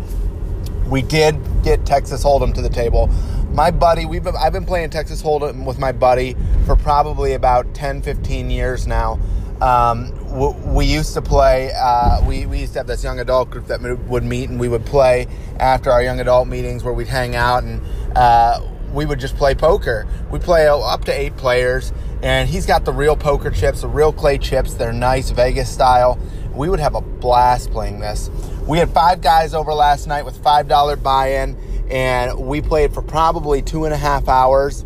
We 0.90 1.02
did 1.02 1.38
get 1.64 1.86
Texas 1.86 2.24
Hold'em 2.24 2.54
to 2.54 2.62
the 2.62 2.70
table 2.70 3.10
my 3.54 3.70
buddy, 3.70 4.06
we've 4.06 4.24
been, 4.24 4.36
I've 4.36 4.54
been 4.54 4.66
playing 4.66 4.92
Texas 4.92 5.22
Hold'em 5.22 5.66
with 5.66 5.78
my 5.78 5.92
buddy 5.92 6.36
for 6.66 6.76
probably 6.76 7.34
about 7.34 7.74
10, 7.74 8.02
15 8.02 8.50
years 8.50 8.88
now. 8.88 9.20
Um, 9.62 10.74
we, 10.74 10.86
used 10.86 11.14
to 11.14 11.22
play, 11.22 11.72
uh, 11.76 12.26
we, 12.26 12.46
we 12.46 12.60
used 12.60 12.74
to 12.74 12.80
have 12.80 12.88
this 12.88 13.04
young 13.04 13.20
adult 13.20 13.52
group 13.52 13.68
that 13.68 13.82
would 14.08 14.24
meet 14.24 14.50
and 14.50 14.60
we 14.60 14.68
would 14.68 14.86
play 14.86 15.28
after 15.60 15.92
our 15.92 16.02
young 16.02 16.20
adult 16.20 16.48
meetings 16.48 16.84
where 16.84 16.94
we'd 16.94 17.08
hang 17.08 17.36
out 17.36 17.64
and 17.64 17.82
uh, 18.18 18.62
we 18.94 19.06
would 19.06 19.20
just 19.20 19.36
play 19.36 19.54
poker. 19.54 20.08
We 20.32 20.40
play 20.40 20.68
up 20.68 21.06
to 21.06 21.12
eight 21.12 21.36
players 21.38 21.94
and 22.24 22.50
he's 22.50 22.66
got 22.66 22.86
the 22.86 22.94
real 22.94 23.16
poker 23.16 23.52
chips, 23.52 23.82
the 23.82 23.88
real 23.88 24.14
clay 24.14 24.38
chips. 24.38 24.74
They're 24.74 24.94
nice 24.94 25.30
Vegas 25.30 25.70
style. 25.70 26.18
We 26.56 26.70
would 26.70 26.80
have 26.80 26.96
a 26.96 27.02
blast 27.02 27.72
playing 27.72 28.00
this. 28.00 28.30
We 28.66 28.80
had 28.80 28.90
five 28.90 29.22
guys 29.22 29.54
over 29.54 29.74
last 29.74 30.08
night 30.08 30.24
with 30.24 30.42
$5 30.42 31.04
buy 31.04 31.34
in 31.34 31.58
and 31.90 32.38
we 32.40 32.62
played 32.62 32.94
for 32.94 33.02
probably 33.02 33.62
two 33.62 33.86
and 33.86 33.94
a 33.94 33.98
half 33.98 34.28
hours. 34.28 34.82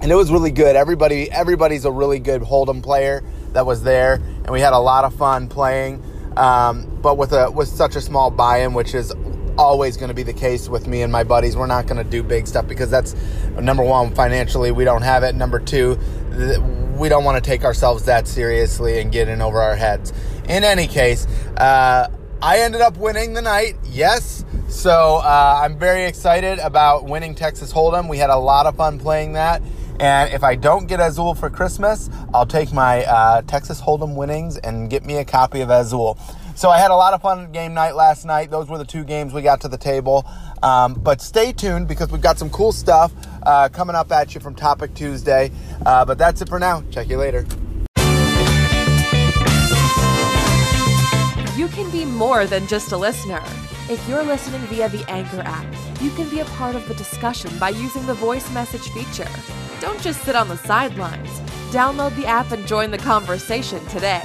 And 0.00 0.12
it 0.12 0.14
was 0.14 0.30
really 0.30 0.52
good. 0.52 0.76
Everybody 0.76 1.30
everybody's 1.30 1.84
a 1.84 1.90
really 1.90 2.20
good 2.20 2.42
hold'em 2.42 2.82
player 2.82 3.24
that 3.52 3.66
was 3.66 3.82
there 3.82 4.14
and 4.14 4.50
we 4.50 4.60
had 4.60 4.72
a 4.72 4.78
lot 4.78 5.04
of 5.04 5.14
fun 5.14 5.48
playing. 5.48 6.02
Um, 6.36 7.00
but 7.02 7.16
with 7.16 7.32
a 7.32 7.50
with 7.50 7.68
such 7.68 7.96
a 7.96 8.00
small 8.00 8.30
buy-in 8.30 8.74
which 8.74 8.94
is 8.94 9.12
always 9.56 9.96
going 9.96 10.08
to 10.08 10.14
be 10.14 10.22
the 10.22 10.32
case 10.32 10.68
with 10.68 10.86
me 10.86 11.02
and 11.02 11.10
my 11.10 11.24
buddies 11.24 11.56
we're 11.56 11.66
not 11.66 11.88
going 11.88 11.96
to 11.96 12.08
do 12.08 12.22
big 12.22 12.46
stuff 12.46 12.68
because 12.68 12.88
that's 12.88 13.16
number 13.60 13.82
one 13.82 14.14
financially 14.14 14.70
we 14.70 14.84
don't 14.84 15.02
have 15.02 15.24
it. 15.24 15.34
Number 15.34 15.58
two 15.58 15.98
we 16.96 17.08
don't 17.08 17.24
want 17.24 17.42
to 17.42 17.50
take 17.50 17.64
ourselves 17.64 18.04
that 18.04 18.28
seriously 18.28 19.00
and 19.00 19.10
get 19.10 19.28
in 19.28 19.40
over 19.40 19.60
our 19.60 19.74
heads. 19.74 20.12
In 20.48 20.62
any 20.62 20.86
case 20.86 21.26
uh, 21.56 22.08
i 22.40 22.60
ended 22.60 22.80
up 22.80 22.96
winning 22.96 23.34
the 23.34 23.42
night 23.42 23.74
yes 23.84 24.44
so 24.68 25.16
uh, 25.16 25.60
I'm 25.62 25.78
very 25.78 26.04
excited 26.04 26.58
about 26.58 27.04
winning 27.04 27.34
Texas 27.34 27.72
Hold'em. 27.72 28.08
We 28.08 28.18
had 28.18 28.30
a 28.30 28.36
lot 28.36 28.66
of 28.66 28.76
fun 28.76 28.98
playing 28.98 29.32
that. 29.32 29.62
And 30.00 30.32
if 30.32 30.44
I 30.44 30.54
don't 30.54 30.86
get 30.86 31.00
Azul 31.00 31.34
for 31.34 31.50
Christmas, 31.50 32.08
I'll 32.32 32.46
take 32.46 32.72
my 32.72 33.04
uh, 33.04 33.42
Texas 33.42 33.80
Hold'em 33.80 34.14
winnings 34.14 34.56
and 34.58 34.88
get 34.88 35.04
me 35.04 35.16
a 35.16 35.24
copy 35.24 35.60
of 35.60 35.70
Azul. 35.70 36.18
So 36.54 36.70
I 36.70 36.78
had 36.78 36.90
a 36.90 36.96
lot 36.96 37.14
of 37.14 37.22
fun 37.22 37.50
game 37.52 37.74
night 37.74 37.96
last 37.96 38.24
night. 38.24 38.50
Those 38.50 38.68
were 38.68 38.78
the 38.78 38.84
two 38.84 39.04
games 39.04 39.32
we 39.32 39.42
got 39.42 39.60
to 39.62 39.68
the 39.68 39.78
table. 39.78 40.26
Um, 40.62 40.94
but 40.94 41.20
stay 41.20 41.52
tuned 41.52 41.88
because 41.88 42.10
we've 42.10 42.20
got 42.20 42.38
some 42.38 42.50
cool 42.50 42.72
stuff 42.72 43.12
uh, 43.44 43.68
coming 43.68 43.96
up 43.96 44.10
at 44.12 44.34
you 44.34 44.40
from 44.40 44.54
Topic 44.54 44.94
Tuesday. 44.94 45.50
Uh, 45.86 46.04
but 46.04 46.18
that's 46.18 46.42
it 46.42 46.48
for 46.48 46.58
now. 46.58 46.82
Check 46.90 47.08
you 47.08 47.16
later. 47.16 47.46
You 51.56 51.68
can 51.68 51.90
be 51.90 52.04
more 52.04 52.46
than 52.46 52.66
just 52.66 52.92
a 52.92 52.96
listener. 52.96 53.42
If 53.90 54.06
you're 54.06 54.22
listening 54.22 54.60
via 54.66 54.90
the 54.90 55.02
Anchor 55.10 55.40
app, 55.40 55.64
you 56.02 56.10
can 56.10 56.28
be 56.28 56.40
a 56.40 56.44
part 56.44 56.76
of 56.76 56.86
the 56.88 56.94
discussion 56.94 57.50
by 57.58 57.70
using 57.70 58.04
the 58.04 58.12
voice 58.12 58.52
message 58.52 58.86
feature. 58.90 59.26
Don't 59.80 59.98
just 60.02 60.20
sit 60.24 60.36
on 60.36 60.46
the 60.46 60.58
sidelines. 60.58 61.40
Download 61.70 62.14
the 62.16 62.26
app 62.26 62.52
and 62.52 62.66
join 62.66 62.90
the 62.90 62.98
conversation 62.98 63.82
today. 63.86 64.20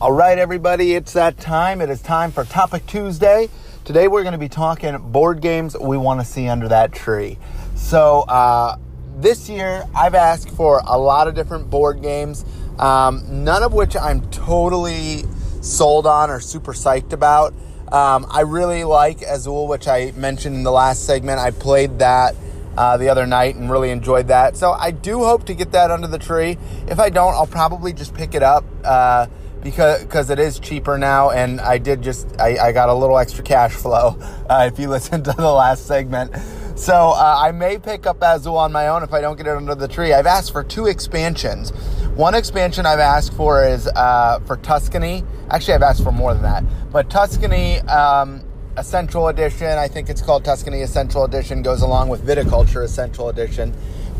All 0.00 0.12
right, 0.12 0.38
everybody, 0.38 0.94
it's 0.94 1.12
that 1.12 1.36
time. 1.36 1.82
It 1.82 1.90
is 1.90 2.00
time 2.00 2.30
for 2.30 2.44
Topic 2.44 2.86
Tuesday. 2.86 3.50
Today, 3.84 4.08
we're 4.08 4.22
going 4.22 4.32
to 4.32 4.38
be 4.38 4.48
talking 4.48 4.96
board 5.12 5.42
games 5.42 5.76
we 5.78 5.98
want 5.98 6.18
to 6.20 6.24
see 6.24 6.48
under 6.48 6.68
that 6.68 6.92
tree. 6.92 7.36
So, 7.74 8.20
uh, 8.22 8.78
this 9.18 9.50
year, 9.50 9.84
I've 9.94 10.14
asked 10.14 10.48
for 10.48 10.80
a 10.86 10.96
lot 10.96 11.28
of 11.28 11.34
different 11.34 11.68
board 11.68 12.00
games 12.00 12.46
um, 12.78 13.44
none 13.44 13.62
of 13.62 13.72
which 13.72 13.96
I'm 13.96 14.28
totally 14.30 15.24
sold 15.60 16.06
on 16.06 16.30
or 16.30 16.40
super 16.40 16.72
psyched 16.72 17.12
about. 17.12 17.54
Um, 17.92 18.26
I 18.28 18.40
really 18.40 18.84
like 18.84 19.22
Azul, 19.22 19.68
which 19.68 19.86
I 19.86 20.12
mentioned 20.16 20.56
in 20.56 20.62
the 20.64 20.72
last 20.72 21.06
segment. 21.06 21.38
I 21.38 21.50
played 21.52 22.00
that 22.00 22.34
uh, 22.76 22.96
the 22.96 23.08
other 23.08 23.26
night 23.26 23.56
and 23.56 23.70
really 23.70 23.90
enjoyed 23.90 24.28
that. 24.28 24.56
So 24.56 24.72
I 24.72 24.90
do 24.90 25.24
hope 25.24 25.46
to 25.46 25.54
get 25.54 25.72
that 25.72 25.90
under 25.90 26.06
the 26.06 26.18
tree. 26.18 26.58
If 26.88 26.98
I 26.98 27.10
don't, 27.10 27.34
I'll 27.34 27.46
probably 27.46 27.92
just 27.92 28.14
pick 28.14 28.34
it 28.34 28.42
up 28.42 28.64
uh, 28.84 29.26
because 29.62 30.02
because 30.02 30.30
it 30.30 30.38
is 30.38 30.58
cheaper 30.58 30.98
now, 30.98 31.30
and 31.30 31.60
I 31.60 31.78
did 31.78 32.02
just 32.02 32.28
I, 32.40 32.68
I 32.68 32.72
got 32.72 32.88
a 32.88 32.94
little 32.94 33.18
extra 33.18 33.44
cash 33.44 33.72
flow. 33.72 34.18
Uh, 34.46 34.70
if 34.72 34.78
you 34.78 34.88
listen 34.96 35.24
to 35.24 35.32
the 35.32 35.50
last 35.50 35.86
segment. 35.86 36.30
So 36.76 36.94
uh, 36.94 37.40
I 37.42 37.50
may 37.50 37.78
pick 37.78 38.06
up 38.06 38.18
Azul 38.22 38.56
on 38.56 38.70
my 38.70 38.86
own 38.86 39.02
if 39.02 39.12
I 39.12 39.20
don't 39.20 39.36
get 39.36 39.48
it 39.48 39.56
under 39.56 39.74
the 39.74 39.88
tree. 39.88 40.12
I've 40.12 40.26
asked 40.26 40.52
for 40.52 40.62
two 40.62 40.86
expansions. 40.86 41.72
One 42.16 42.34
expansion 42.34 42.86
I've 42.86 42.98
asked 42.98 43.34
for 43.34 43.62
is 43.62 43.86
uh, 43.88 44.40
for 44.46 44.56
Tuscany. 44.56 45.22
Actually, 45.50 45.74
I've 45.74 45.82
asked 45.82 46.02
for 46.02 46.12
more 46.12 46.32
than 46.32 46.44
that. 46.44 46.64
But 46.90 47.10
Tuscany 47.10 47.80
um, 47.80 48.42
Essential 48.78 49.28
Edition, 49.28 49.66
I 49.66 49.86
think 49.86 50.08
it's 50.08 50.22
called 50.22 50.42
Tuscany 50.42 50.80
Essential 50.80 51.24
Edition, 51.24 51.60
goes 51.60 51.82
along 51.82 52.08
with 52.08 52.26
Viticulture 52.26 52.82
Essential 52.82 53.28
Edition. 53.28 53.74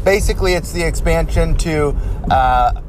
Basically, 0.05 0.53
it's 0.53 0.73
the 0.73 0.83
expansion 0.83 1.57
to 1.57 1.97
uh, 2.31 2.83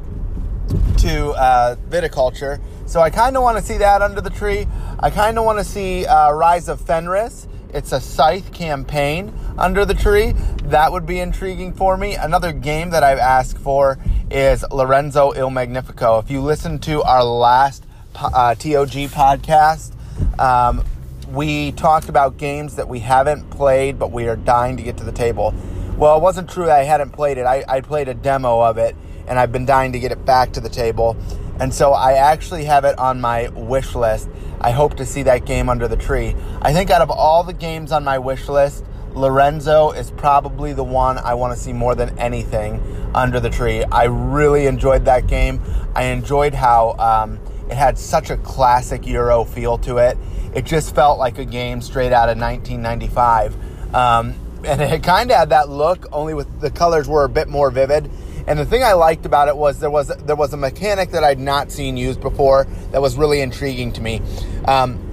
to 0.98 1.30
uh, 1.30 1.76
viticulture. 1.88 2.60
So 2.84 3.00
I 3.00 3.08
kind 3.08 3.34
of 3.34 3.42
want 3.42 3.56
to 3.56 3.64
see 3.64 3.78
that 3.78 4.02
under 4.02 4.20
the 4.20 4.28
tree. 4.28 4.66
I 5.00 5.08
kind 5.08 5.38
of 5.38 5.46
want 5.46 5.58
to 5.58 5.64
see 5.64 6.04
uh, 6.04 6.32
Rise 6.32 6.68
of 6.68 6.82
Fenris. 6.82 7.48
It's 7.72 7.92
a 7.92 8.00
scythe 8.00 8.52
campaign 8.52 9.32
under 9.58 9.84
the 9.84 9.94
tree. 9.94 10.32
That 10.64 10.90
would 10.92 11.06
be 11.06 11.20
intriguing 11.20 11.74
for 11.74 11.96
me. 11.96 12.14
Another 12.14 12.52
game 12.52 12.90
that 12.90 13.02
I've 13.02 13.18
asked 13.18 13.58
for 13.58 13.98
is 14.30 14.64
Lorenzo 14.70 15.32
Il 15.32 15.50
Magnifico. 15.50 16.18
If 16.18 16.30
you 16.30 16.40
listen 16.40 16.78
to 16.80 17.02
our 17.02 17.22
last 17.24 17.84
uh, 18.14 18.54
TOG 18.54 19.10
podcast, 19.10 19.92
um, 20.40 20.84
we 21.30 21.72
talked 21.72 22.08
about 22.08 22.38
games 22.38 22.76
that 22.76 22.88
we 22.88 23.00
haven't 23.00 23.50
played, 23.50 23.98
but 23.98 24.12
we 24.12 24.28
are 24.28 24.36
dying 24.36 24.76
to 24.78 24.82
get 24.82 24.96
to 24.98 25.04
the 25.04 25.12
table. 25.12 25.54
Well, 25.98 26.16
it 26.16 26.22
wasn't 26.22 26.48
true 26.48 26.70
I 26.70 26.84
hadn't 26.84 27.10
played 27.10 27.38
it. 27.38 27.44
I, 27.44 27.64
I 27.68 27.80
played 27.80 28.08
a 28.08 28.14
demo 28.14 28.60
of 28.60 28.78
it, 28.78 28.96
and 29.26 29.38
I've 29.38 29.52
been 29.52 29.66
dying 29.66 29.92
to 29.92 29.98
get 29.98 30.10
it 30.12 30.24
back 30.24 30.52
to 30.52 30.60
the 30.60 30.70
table. 30.70 31.16
And 31.60 31.74
so 31.74 31.92
I 31.92 32.12
actually 32.12 32.64
have 32.64 32.84
it 32.84 32.98
on 32.98 33.20
my 33.20 33.48
wish 33.48 33.94
list. 33.94 34.28
I 34.60 34.70
hope 34.70 34.96
to 34.96 35.06
see 35.06 35.22
that 35.24 35.44
game 35.44 35.68
under 35.68 35.88
the 35.88 35.96
tree. 35.96 36.34
I 36.62 36.72
think 36.72 36.90
out 36.90 37.02
of 37.02 37.10
all 37.10 37.42
the 37.42 37.52
games 37.52 37.92
on 37.92 38.04
my 38.04 38.18
wish 38.18 38.48
list, 38.48 38.84
Lorenzo 39.14 39.90
is 39.90 40.10
probably 40.12 40.72
the 40.72 40.84
one 40.84 41.18
I 41.18 41.34
want 41.34 41.56
to 41.56 41.58
see 41.58 41.72
more 41.72 41.94
than 41.94 42.16
anything 42.18 42.80
under 43.14 43.40
the 43.40 43.50
tree. 43.50 43.82
I 43.84 44.04
really 44.04 44.66
enjoyed 44.66 45.04
that 45.06 45.26
game. 45.26 45.60
I 45.94 46.04
enjoyed 46.04 46.54
how 46.54 46.92
um, 46.98 47.40
it 47.68 47.74
had 47.74 47.98
such 47.98 48.30
a 48.30 48.36
classic 48.38 49.06
Euro 49.06 49.44
feel 49.44 49.78
to 49.78 49.98
it. 49.98 50.16
It 50.54 50.64
just 50.64 50.94
felt 50.94 51.18
like 51.18 51.38
a 51.38 51.44
game 51.44 51.80
straight 51.80 52.12
out 52.12 52.28
of 52.28 52.38
1995. 52.38 53.94
Um, 53.94 54.34
and 54.64 54.80
it 54.80 55.02
kind 55.02 55.30
of 55.30 55.36
had 55.36 55.50
that 55.50 55.68
look, 55.68 56.06
only 56.12 56.34
with 56.34 56.60
the 56.60 56.70
colors 56.70 57.08
were 57.08 57.24
a 57.24 57.28
bit 57.28 57.48
more 57.48 57.70
vivid. 57.70 58.10
And 58.48 58.58
the 58.58 58.64
thing 58.64 58.82
I 58.82 58.94
liked 58.94 59.26
about 59.26 59.48
it 59.48 59.56
was 59.58 59.78
there 59.78 59.90
was 59.90 60.08
there 60.08 60.34
was 60.34 60.54
a 60.54 60.56
mechanic 60.56 61.10
that 61.10 61.22
I'd 61.22 61.38
not 61.38 61.70
seen 61.70 61.98
used 61.98 62.22
before 62.22 62.66
that 62.92 63.02
was 63.02 63.14
really 63.16 63.42
intriguing 63.42 63.92
to 63.92 64.00
me. 64.00 64.22
Um, 64.64 65.04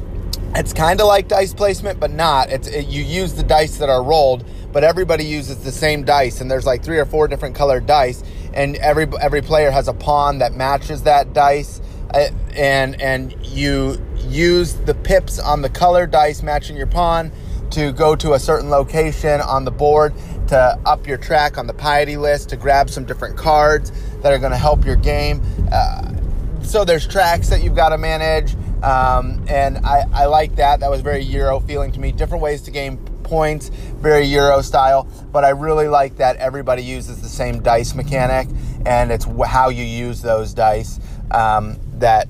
it's 0.55 0.71
kind 0.71 1.01
of 1.01 1.07
like 1.07 1.27
dice 1.27 1.53
placement, 1.53 1.99
but 1.99 2.11
not. 2.11 2.49
It's 2.49 2.69
it, 2.69 2.87
you 2.87 3.03
use 3.03 3.33
the 3.33 3.43
dice 3.43 3.77
that 3.79 3.89
are 3.89 4.01
rolled, 4.01 4.45
but 4.71 4.85
everybody 4.85 5.25
uses 5.25 5.57
the 5.65 5.71
same 5.73 6.05
dice, 6.05 6.39
and 6.39 6.49
there's 6.49 6.65
like 6.65 6.81
three 6.81 6.97
or 6.97 7.05
four 7.05 7.27
different 7.27 7.55
colored 7.55 7.85
dice, 7.85 8.23
and 8.53 8.77
every 8.77 9.05
every 9.19 9.41
player 9.41 9.69
has 9.69 9.89
a 9.89 9.93
pawn 9.93 10.37
that 10.37 10.53
matches 10.53 11.03
that 11.03 11.33
dice, 11.33 11.81
uh, 12.13 12.29
and 12.53 13.01
and 13.01 13.35
you 13.45 14.01
use 14.29 14.75
the 14.85 14.93
pips 14.93 15.39
on 15.39 15.61
the 15.61 15.69
color 15.69 16.07
dice 16.07 16.41
matching 16.41 16.77
your 16.77 16.87
pawn 16.87 17.33
to 17.71 17.91
go 17.91 18.15
to 18.15 18.33
a 18.33 18.39
certain 18.39 18.69
location 18.69 19.41
on 19.41 19.65
the 19.65 19.71
board 19.71 20.13
to 20.47 20.79
up 20.85 21.07
your 21.07 21.17
track 21.17 21.57
on 21.57 21.67
the 21.67 21.73
piety 21.73 22.17
list 22.17 22.49
to 22.49 22.57
grab 22.57 22.89
some 22.89 23.05
different 23.05 23.37
cards 23.37 23.91
that 24.21 24.31
are 24.31 24.39
going 24.39 24.51
to 24.51 24.57
help 24.57 24.85
your 24.85 24.95
game. 24.95 25.41
Uh, 25.71 26.13
so 26.61 26.85
there's 26.85 27.07
tracks 27.07 27.49
that 27.49 27.63
you've 27.63 27.75
got 27.75 27.89
to 27.89 27.97
manage, 27.97 28.55
um, 28.83 29.43
and 29.47 29.77
I, 29.79 30.05
I 30.13 30.25
like 30.25 30.55
that. 30.55 30.79
That 30.79 30.89
was 30.89 31.01
very 31.01 31.23
Euro 31.23 31.59
feeling 31.59 31.91
to 31.91 31.99
me. 31.99 32.11
Different 32.11 32.41
ways 32.43 32.63
to 32.63 32.71
gain 32.71 32.97
points, 33.23 33.69
very 33.69 34.25
Euro 34.25 34.61
style. 34.61 35.07
But 35.31 35.45
I 35.45 35.49
really 35.49 35.87
like 35.87 36.17
that 36.17 36.37
everybody 36.37 36.83
uses 36.83 37.21
the 37.21 37.29
same 37.29 37.61
dice 37.61 37.93
mechanic, 37.93 38.47
and 38.85 39.11
it's 39.11 39.25
how 39.45 39.69
you 39.69 39.83
use 39.83 40.21
those 40.21 40.53
dice 40.53 40.99
um, 41.31 41.77
that 41.99 42.27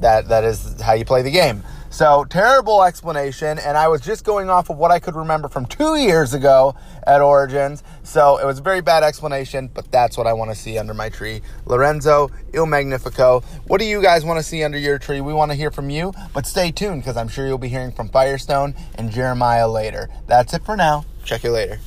that 0.00 0.28
that 0.28 0.44
is 0.44 0.80
how 0.80 0.94
you 0.94 1.04
play 1.04 1.22
the 1.22 1.30
game. 1.30 1.62
So, 1.92 2.24
terrible 2.24 2.84
explanation, 2.84 3.58
and 3.58 3.76
I 3.76 3.88
was 3.88 4.00
just 4.00 4.24
going 4.24 4.48
off 4.48 4.70
of 4.70 4.78
what 4.78 4.92
I 4.92 5.00
could 5.00 5.16
remember 5.16 5.48
from 5.48 5.66
two 5.66 5.96
years 5.96 6.32
ago 6.34 6.76
at 7.04 7.20
Origins. 7.20 7.82
So, 8.04 8.38
it 8.38 8.46
was 8.46 8.60
a 8.60 8.62
very 8.62 8.80
bad 8.80 9.02
explanation, 9.02 9.68
but 9.74 9.90
that's 9.90 10.16
what 10.16 10.28
I 10.28 10.32
want 10.32 10.52
to 10.52 10.56
see 10.56 10.78
under 10.78 10.94
my 10.94 11.08
tree. 11.08 11.42
Lorenzo, 11.66 12.30
Il 12.54 12.64
Magnifico. 12.66 13.40
What 13.66 13.80
do 13.80 13.86
you 13.86 14.00
guys 14.00 14.24
want 14.24 14.38
to 14.38 14.42
see 14.44 14.62
under 14.62 14.78
your 14.78 15.00
tree? 15.00 15.20
We 15.20 15.34
want 15.34 15.50
to 15.50 15.56
hear 15.56 15.72
from 15.72 15.90
you, 15.90 16.14
but 16.32 16.46
stay 16.46 16.70
tuned 16.70 17.02
because 17.02 17.16
I'm 17.16 17.28
sure 17.28 17.48
you'll 17.48 17.58
be 17.58 17.68
hearing 17.68 17.90
from 17.90 18.08
Firestone 18.08 18.76
and 18.94 19.10
Jeremiah 19.10 19.68
later. 19.68 20.08
That's 20.28 20.54
it 20.54 20.64
for 20.64 20.76
now. 20.76 21.04
Check 21.24 21.42
you 21.42 21.50
later. 21.50 21.80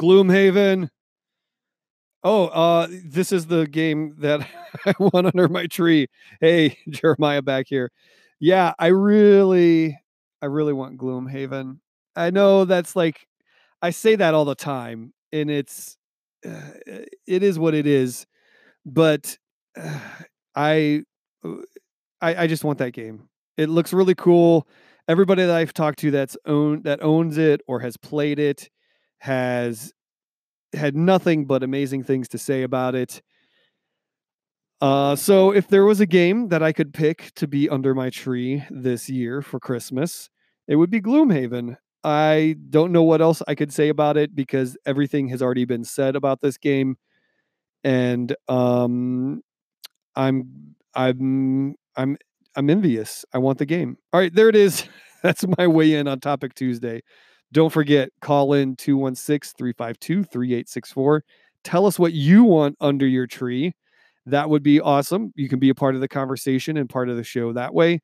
Gloomhaven. 0.00 0.88
Oh, 2.24 2.46
uh, 2.46 2.88
this 2.90 3.32
is 3.32 3.46
the 3.46 3.66
game 3.66 4.14
that 4.18 4.40
I 4.86 4.94
want 4.98 5.26
under 5.26 5.48
my 5.48 5.66
tree. 5.66 6.08
Hey, 6.40 6.78
Jeremiah 6.88 7.42
back 7.42 7.66
here. 7.68 7.90
Yeah, 8.40 8.72
I 8.78 8.88
really, 8.88 9.98
I 10.42 10.46
really 10.46 10.72
want 10.72 10.98
Gloomhaven. 10.98 11.78
I 12.16 12.30
know 12.30 12.64
that's 12.64 12.96
like, 12.96 13.26
I 13.82 13.90
say 13.90 14.16
that 14.16 14.34
all 14.34 14.44
the 14.44 14.54
time, 14.54 15.12
and 15.32 15.50
it's, 15.50 15.96
uh, 16.46 16.60
it 17.26 17.42
is 17.42 17.58
what 17.58 17.74
it 17.74 17.86
is. 17.86 18.26
But 18.86 19.38
uh, 19.80 20.00
I, 20.56 21.04
I, 22.20 22.34
I 22.44 22.46
just 22.46 22.64
want 22.64 22.78
that 22.78 22.92
game. 22.92 23.28
It 23.56 23.68
looks 23.68 23.92
really 23.92 24.14
cool. 24.14 24.66
Everybody 25.08 25.44
that 25.44 25.54
I've 25.54 25.74
talked 25.74 25.98
to 26.00 26.10
that's 26.10 26.36
own 26.46 26.82
that 26.82 27.02
owns 27.02 27.36
it 27.38 27.60
or 27.66 27.80
has 27.80 27.96
played 27.96 28.38
it 28.38 28.70
has 29.18 29.92
had 30.74 30.96
nothing 30.96 31.46
but 31.46 31.62
amazing 31.62 32.04
things 32.04 32.28
to 32.28 32.38
say 32.38 32.62
about 32.62 32.94
it. 32.94 33.22
Uh, 34.80 35.16
so 35.16 35.50
if 35.50 35.68
there 35.68 35.84
was 35.84 36.00
a 36.00 36.06
game 36.06 36.48
that 36.48 36.62
I 36.62 36.72
could 36.72 36.92
pick 36.92 37.32
to 37.36 37.46
be 37.46 37.68
under 37.68 37.94
my 37.94 38.10
tree 38.10 38.64
this 38.70 39.08
year 39.08 39.40
for 39.40 39.58
Christmas, 39.58 40.28
it 40.68 40.76
would 40.76 40.90
be 40.90 41.00
Gloomhaven. 41.00 41.76
I 42.02 42.56
don't 42.68 42.92
know 42.92 43.02
what 43.02 43.22
else 43.22 43.42
I 43.48 43.54
could 43.54 43.72
say 43.72 43.88
about 43.88 44.16
it 44.16 44.34
because 44.34 44.76
everything 44.84 45.28
has 45.28 45.40
already 45.40 45.64
been 45.64 45.84
said 45.84 46.16
about 46.16 46.42
this 46.42 46.58
game, 46.58 46.98
and 47.82 48.36
um, 48.46 49.42
I'm 50.16 50.74
I'm 50.94 51.76
I'm 51.96 52.18
I'm 52.56 52.70
envious. 52.70 53.24
I 53.32 53.38
want 53.38 53.58
the 53.58 53.66
game. 53.66 53.96
All 54.12 54.20
right, 54.20 54.34
there 54.34 54.48
it 54.48 54.56
is. 54.56 54.84
That's 55.22 55.44
my 55.58 55.66
way 55.66 55.94
in 55.94 56.06
on 56.06 56.20
Topic 56.20 56.54
Tuesday. 56.54 57.02
Don't 57.54 57.70
forget, 57.70 58.10
call 58.20 58.52
in 58.52 58.74
216 58.74 59.54
352 59.56 60.24
3864. 60.24 61.24
Tell 61.62 61.86
us 61.86 62.00
what 62.00 62.12
you 62.12 62.42
want 62.42 62.76
under 62.80 63.06
your 63.06 63.28
tree. 63.28 63.72
That 64.26 64.50
would 64.50 64.64
be 64.64 64.80
awesome. 64.80 65.32
You 65.36 65.48
can 65.48 65.60
be 65.60 65.68
a 65.68 65.74
part 65.74 65.94
of 65.94 66.00
the 66.00 66.08
conversation 66.08 66.76
and 66.76 66.88
part 66.88 67.08
of 67.08 67.16
the 67.16 67.22
show 67.22 67.52
that 67.52 67.72
way. 67.72 68.00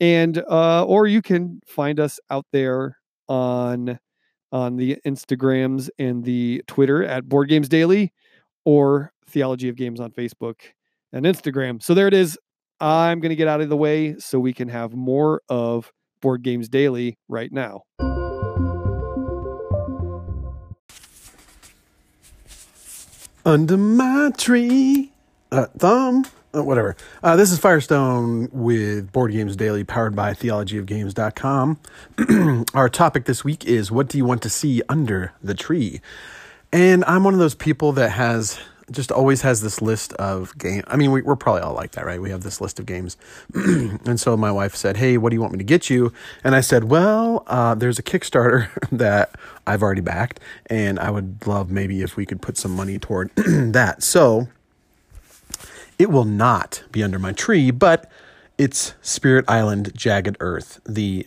And 0.00 0.42
uh, 0.50 0.84
or 0.84 1.06
you 1.06 1.22
can 1.22 1.60
find 1.64 2.00
us 2.00 2.18
out 2.28 2.46
there 2.52 2.98
on 3.28 4.00
on 4.50 4.76
the 4.76 4.96
Instagrams 5.06 5.90
and 6.00 6.24
the 6.24 6.64
Twitter 6.66 7.04
at 7.04 7.28
Board 7.28 7.48
Games 7.48 7.68
Daily 7.68 8.12
or 8.64 9.12
Theology 9.28 9.68
of 9.68 9.76
Games 9.76 10.00
on 10.00 10.10
Facebook 10.10 10.56
and 11.12 11.24
Instagram. 11.24 11.80
So 11.80 11.94
there 11.94 12.08
it 12.08 12.14
is. 12.14 12.36
I'm 12.80 13.20
going 13.20 13.30
to 13.30 13.36
get 13.36 13.46
out 13.46 13.60
of 13.60 13.68
the 13.68 13.76
way 13.76 14.18
so 14.18 14.40
we 14.40 14.52
can 14.52 14.68
have 14.68 14.92
more 14.92 15.40
of 15.48 15.92
Board 16.20 16.42
Games 16.42 16.68
Daily 16.68 17.16
right 17.28 17.52
now. 17.52 17.82
Under 23.48 23.78
my 23.78 24.30
tree, 24.36 25.10
uh, 25.50 25.68
thumb, 25.78 26.26
uh, 26.54 26.62
whatever. 26.62 26.94
Uh, 27.22 27.34
this 27.34 27.50
is 27.50 27.58
Firestone 27.58 28.50
with 28.52 29.10
Board 29.10 29.32
Games 29.32 29.56
Daily, 29.56 29.84
powered 29.84 30.14
by 30.14 30.34
theologyofgames.com. 30.34 31.80
Our 32.74 32.90
topic 32.90 33.24
this 33.24 33.44
week 33.44 33.64
is 33.64 33.90
what 33.90 34.08
do 34.08 34.18
you 34.18 34.26
want 34.26 34.42
to 34.42 34.50
see 34.50 34.82
under 34.90 35.32
the 35.42 35.54
tree? 35.54 36.02
And 36.74 37.02
I'm 37.06 37.24
one 37.24 37.32
of 37.32 37.40
those 37.40 37.54
people 37.54 37.92
that 37.92 38.10
has 38.10 38.58
just 38.90 39.12
always 39.12 39.42
has 39.42 39.60
this 39.60 39.82
list 39.82 40.12
of 40.14 40.56
game. 40.58 40.82
I 40.86 40.96
mean, 40.96 41.10
we, 41.10 41.22
are 41.22 41.36
probably 41.36 41.62
all 41.62 41.74
like 41.74 41.92
that, 41.92 42.06
right? 42.06 42.20
We 42.20 42.30
have 42.30 42.42
this 42.42 42.60
list 42.60 42.78
of 42.78 42.86
games. 42.86 43.16
and 43.54 44.18
so 44.18 44.36
my 44.36 44.50
wife 44.50 44.74
said, 44.74 44.96
Hey, 44.96 45.18
what 45.18 45.30
do 45.30 45.36
you 45.36 45.40
want 45.40 45.52
me 45.52 45.58
to 45.58 45.64
get 45.64 45.90
you? 45.90 46.12
And 46.42 46.54
I 46.54 46.60
said, 46.60 46.84
Well, 46.84 47.44
uh, 47.46 47.74
there's 47.74 47.98
a 47.98 48.02
Kickstarter 48.02 48.68
that 48.92 49.34
I've 49.66 49.82
already 49.82 50.00
backed, 50.00 50.40
and 50.66 50.98
I 50.98 51.10
would 51.10 51.46
love 51.46 51.70
maybe 51.70 52.02
if 52.02 52.16
we 52.16 52.26
could 52.26 52.40
put 52.40 52.56
some 52.56 52.72
money 52.72 52.98
toward 52.98 53.30
that. 53.36 54.02
So 54.02 54.48
it 55.98 56.10
will 56.10 56.24
not 56.24 56.82
be 56.92 57.02
under 57.02 57.18
my 57.18 57.32
tree, 57.32 57.70
but 57.70 58.10
it's 58.56 58.94
Spirit 59.02 59.44
Island 59.48 59.92
Jagged 59.94 60.36
Earth, 60.40 60.80
the 60.84 61.26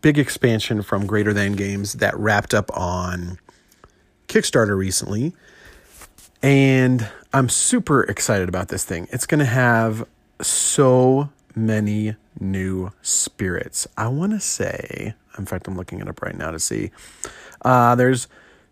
big 0.00 0.18
expansion 0.18 0.82
from 0.82 1.06
Greater 1.06 1.32
Than 1.32 1.52
Games 1.52 1.94
that 1.94 2.16
wrapped 2.16 2.54
up 2.54 2.76
on 2.76 3.38
Kickstarter 4.28 4.76
recently. 4.76 5.32
And 6.42 7.08
I'm 7.32 7.48
super 7.48 8.02
excited 8.02 8.48
about 8.48 8.68
this 8.68 8.84
thing. 8.84 9.06
It's 9.12 9.26
going 9.26 9.38
to 9.38 9.44
have 9.44 10.04
so 10.40 11.30
many 11.54 12.16
new 12.40 12.90
spirits. 13.00 13.86
I 13.96 14.08
want 14.08 14.32
to 14.32 14.40
say, 14.40 15.14
in 15.38 15.46
fact, 15.46 15.68
I'm 15.68 15.76
looking 15.76 16.00
it 16.00 16.08
up 16.08 16.20
right 16.20 16.36
now 16.36 16.50
to 16.50 16.58
see. 16.58 16.90
Uh, 17.64 17.94
there's 17.94 18.26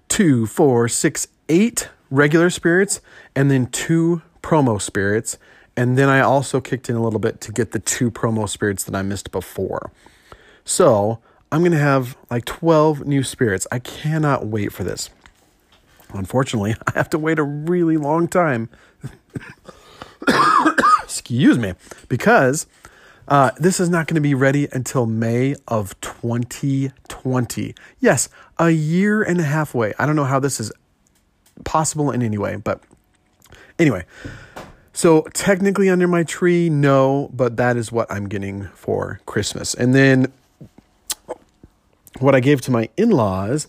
two, 0.08 0.46
four, 0.46 0.88
six, 0.88 1.28
eight 1.48 1.88
regular 2.10 2.50
spirits, 2.50 3.00
and 3.36 3.50
then 3.50 3.66
two 3.66 4.22
promo 4.42 4.80
spirits. 4.80 5.38
And 5.76 5.96
then 5.96 6.08
I 6.08 6.20
also 6.20 6.60
kicked 6.60 6.90
in 6.90 6.96
a 6.96 7.02
little 7.02 7.20
bit 7.20 7.40
to 7.42 7.52
get 7.52 7.70
the 7.70 7.78
two 7.78 8.10
promo 8.10 8.48
spirits 8.48 8.82
that 8.84 8.96
I 8.96 9.02
missed 9.02 9.30
before. 9.30 9.92
So 10.64 11.20
I'm 11.52 11.60
going 11.60 11.72
to 11.72 11.78
have 11.78 12.16
like 12.30 12.44
12 12.44 13.06
new 13.06 13.22
spirits. 13.22 13.66
I 13.70 13.78
cannot 13.78 14.46
wait 14.46 14.72
for 14.72 14.82
this. 14.82 15.10
Unfortunately, 16.12 16.74
I 16.86 16.92
have 16.92 17.10
to 17.10 17.18
wait 17.18 17.38
a 17.38 17.42
really 17.42 17.96
long 17.96 18.28
time. 18.28 18.68
Excuse 21.02 21.58
me, 21.58 21.74
because 22.08 22.66
uh, 23.28 23.52
this 23.58 23.80
is 23.80 23.88
not 23.88 24.06
going 24.06 24.16
to 24.16 24.20
be 24.20 24.34
ready 24.34 24.68
until 24.72 25.06
May 25.06 25.54
of 25.68 25.98
2020. 26.00 27.74
Yes, 28.00 28.28
a 28.58 28.70
year 28.70 29.22
and 29.22 29.40
a 29.40 29.44
half 29.44 29.74
away. 29.74 29.94
I 29.98 30.06
don't 30.06 30.16
know 30.16 30.24
how 30.24 30.40
this 30.40 30.60
is 30.60 30.72
possible 31.64 32.10
in 32.10 32.22
any 32.22 32.38
way, 32.38 32.56
but 32.56 32.82
anyway. 33.78 34.04
So 34.92 35.22
technically 35.32 35.88
under 35.88 36.08
my 36.08 36.24
tree, 36.24 36.68
no, 36.68 37.30
but 37.32 37.56
that 37.56 37.76
is 37.76 37.92
what 37.92 38.10
I'm 38.10 38.28
getting 38.28 38.64
for 38.74 39.20
Christmas. 39.26 39.74
And 39.74 39.94
then 39.94 40.32
what 42.18 42.34
I 42.34 42.40
gave 42.40 42.60
to 42.62 42.70
my 42.70 42.88
in-laws 42.96 43.68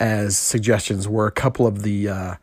as 0.00 0.36
suggestions 0.36 1.06
were 1.06 1.26
a 1.26 1.30
couple 1.30 1.66
of 1.66 1.82
the 1.82 2.08
uh, 2.08 2.34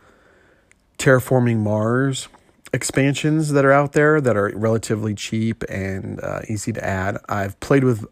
terraforming 0.98 1.58
Mars 1.58 2.30
expansions 2.72 3.52
that 3.54 3.66
are 3.66 3.72
out 3.72 3.94
there 3.94 4.22
that 4.22 4.38
are 4.38 4.52
relatively 4.56 5.16
cheap 5.16 5.64
and 5.70 6.22
uh, 6.22 6.42
easy 6.48 6.72
to 6.72 6.86
add. 6.86 7.18
I've 7.28 7.60
played 7.60 7.84
with 7.84 8.06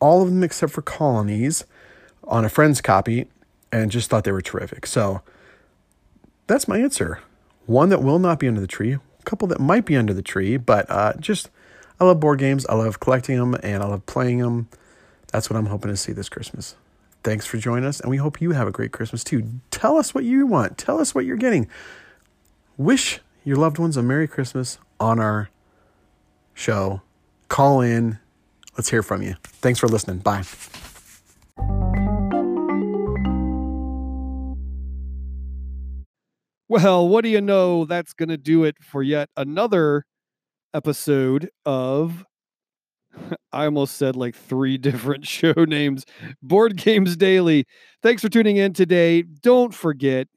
all 0.00 0.22
of 0.22 0.28
them 0.28 0.42
except 0.42 0.72
for 0.72 0.82
colonies 0.82 1.64
on 2.24 2.44
a 2.44 2.48
friend's 2.48 2.80
copy 2.80 3.26
and 3.72 3.90
just 3.90 4.10
thought 4.10 4.24
they 4.24 4.32
were 4.32 4.42
terrific. 4.42 4.86
So 4.86 5.22
that's 6.46 6.68
my 6.68 6.78
answer. 6.78 7.20
One 7.66 7.88
that 7.88 8.02
will 8.02 8.18
not 8.18 8.38
be 8.38 8.48
under 8.48 8.60
the 8.60 8.66
tree, 8.66 8.92
a 8.92 9.22
couple 9.24 9.48
that 9.48 9.60
might 9.60 9.86
be 9.86 9.96
under 9.96 10.12
the 10.12 10.22
tree, 10.22 10.56
but 10.56 10.90
uh, 10.90 11.14
just 11.18 11.48
I 11.98 12.04
love 12.04 12.20
board 12.20 12.38
games. 12.38 12.66
I 12.66 12.74
love 12.74 13.00
collecting 13.00 13.38
them 13.38 13.56
and 13.62 13.82
I 13.82 13.86
love 13.86 14.04
playing 14.06 14.38
them. 14.38 14.68
That's 15.32 15.48
what 15.48 15.56
I'm 15.56 15.66
hoping 15.66 15.90
to 15.90 15.96
see 15.96 16.12
this 16.12 16.28
Christmas. 16.28 16.76
Thanks 17.24 17.46
for 17.46 17.56
joining 17.56 17.86
us, 17.86 18.00
and 18.00 18.10
we 18.10 18.18
hope 18.18 18.42
you 18.42 18.50
have 18.50 18.68
a 18.68 18.70
great 18.70 18.92
Christmas 18.92 19.24
too. 19.24 19.48
Tell 19.70 19.96
us 19.96 20.14
what 20.14 20.24
you 20.24 20.46
want. 20.46 20.76
Tell 20.76 21.00
us 21.00 21.14
what 21.14 21.24
you're 21.24 21.38
getting. 21.38 21.68
Wish 22.76 23.20
your 23.44 23.56
loved 23.56 23.78
ones 23.78 23.96
a 23.96 24.02
Merry 24.02 24.28
Christmas 24.28 24.76
on 25.00 25.18
our 25.18 25.48
show. 26.52 27.00
Call 27.48 27.80
in. 27.80 28.18
Let's 28.76 28.90
hear 28.90 29.02
from 29.02 29.22
you. 29.22 29.36
Thanks 29.42 29.80
for 29.80 29.88
listening. 29.88 30.18
Bye. 30.18 30.44
Well, 36.68 37.08
what 37.08 37.24
do 37.24 37.30
you 37.30 37.40
know? 37.40 37.86
That's 37.86 38.12
going 38.12 38.28
to 38.28 38.36
do 38.36 38.64
it 38.64 38.76
for 38.82 39.02
yet 39.02 39.30
another 39.34 40.04
episode 40.74 41.48
of. 41.64 42.26
I 43.52 43.64
almost 43.66 43.96
said 43.96 44.16
like 44.16 44.34
three 44.34 44.78
different 44.78 45.26
show 45.26 45.52
names 45.56 46.04
Board 46.42 46.76
Games 46.76 47.16
Daily. 47.16 47.66
Thanks 48.02 48.22
for 48.22 48.28
tuning 48.28 48.56
in 48.56 48.72
today. 48.72 49.22
Don't 49.22 49.74
forget, 49.74 50.28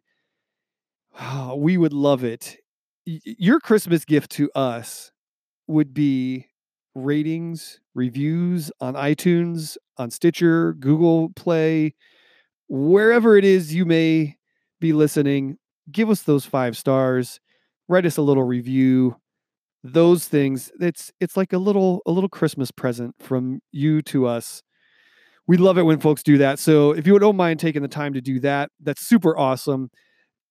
we 1.56 1.78
would 1.78 1.94
love 1.94 2.24
it. 2.24 2.58
Your 3.06 3.60
Christmas 3.60 4.04
gift 4.04 4.32
to 4.32 4.52
us 4.54 5.12
would 5.68 5.94
be 5.94 6.48
ratings, 6.96 7.80
reviews 7.96 8.72
on 8.82 8.96
iTunes, 8.96 9.78
on 9.98 10.12
Stitcher, 10.12 10.74
Google 10.74 11.30
Play, 11.36 11.96
wherever 12.68 13.38
it 13.38 13.46
is 13.46 13.74
you 13.74 13.86
may 13.86 14.38
be 14.80 14.94
listening 14.94 15.58
give 15.92 16.10
us 16.10 16.24
those 16.24 16.46
five 16.46 16.78
stars 16.78 17.40
write 17.88 18.06
us 18.06 18.18
a 18.18 18.22
little 18.22 18.44
review 18.44 19.16
those 19.94 20.28
things 20.28 20.72
it's 20.80 21.12
it's 21.20 21.38
like 21.38 21.54
a 21.54 21.58
little 21.58 22.02
a 22.06 22.12
little 22.12 22.30
christmas 22.30 22.72
present 22.72 23.16
from 23.20 23.60
you 23.72 24.02
to 24.04 24.26
us. 24.26 24.62
We 25.48 25.58
love 25.58 25.78
it 25.78 25.84
when 25.84 26.00
folks 26.00 26.24
do 26.24 26.38
that 26.40 26.60
so 26.60 26.92
if 26.92 27.08
you 27.08 27.18
don't 27.20 27.38
mind 27.38 27.60
taking 27.60 27.82
the 27.82 27.88
time 27.88 28.14
to 28.14 28.22
do 28.22 28.40
that 28.42 28.72
that's 28.82 29.02
super 29.06 29.38
awesome. 29.38 29.90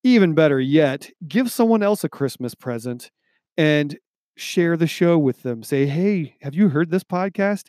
Even 0.05 0.35
better 0.35 0.61
yet 0.61 1.11
give 1.27 1.51
someone 1.51 1.83
else 1.83 2.05
a 2.05 2.09
christmas 2.09 2.55
present 2.55 3.11
and 3.57 3.99
share 4.37 4.77
the 4.77 4.87
show 4.87 5.19
with 5.19 5.43
them. 5.43 5.63
Say 5.63 5.87
hey 5.87 6.37
have 6.43 6.55
you 6.55 6.69
heard 6.69 6.91
this 6.91 7.05
podcast? 7.05 7.65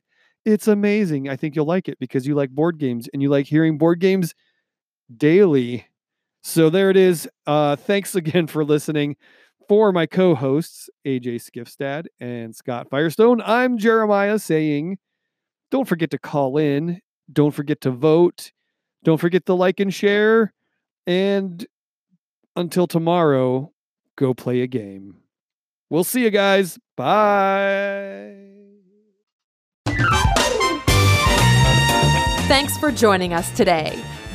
It's 0.46 0.68
amazing. 0.68 1.28
I 1.28 1.36
think 1.36 1.56
you'll 1.56 1.66
like 1.66 1.90
it 1.90 2.00
because 2.00 2.26
you 2.26 2.36
like 2.36 2.52
board 2.52 2.78
games 2.78 3.10
and 3.12 3.22
you 3.22 3.30
like 3.30 3.48
hearing 3.48 3.78
board 3.78 4.00
games 4.00 4.34
daily. 5.16 5.86
So 6.44 6.70
there 6.70 6.90
it 6.90 6.98
is. 6.98 7.28
Uh, 7.46 7.76
thanks 7.76 8.16
again 8.16 8.48
for 8.48 8.64
listening. 8.64 9.18
For 9.68 9.92
my 9.92 10.06
co 10.06 10.34
hosts, 10.34 10.90
AJ 11.06 11.42
Skifstad 11.42 12.06
and 12.22 12.56
Scott 12.56 12.88
Firestone, 12.90 13.42
I'm 13.42 13.78
Jeremiah 13.78 14.40
saying, 14.40 14.98
don't 15.72 15.88
forget 15.88 16.10
to 16.12 16.18
call 16.18 16.58
in. 16.58 17.02
Don't 17.32 17.52
forget 17.52 17.82
to 17.82 17.92
vote. 17.92 18.54
Don't 19.04 19.20
forget 19.20 19.46
to 19.48 19.54
like 19.54 19.82
and 19.82 19.94
share. 19.94 20.54
And 21.06 21.66
until 22.56 22.88
tomorrow, 22.88 23.74
go 24.16 24.34
play 24.34 24.62
a 24.62 24.68
game. 24.68 25.18
We'll 25.90 26.06
see 26.06 26.24
you 26.24 26.30
guys. 26.30 26.80
Bye. 26.96 28.36
Thanks 32.48 32.78
for 32.78 32.92
joining 32.92 33.34
us 33.34 33.52
today. 33.52 34.02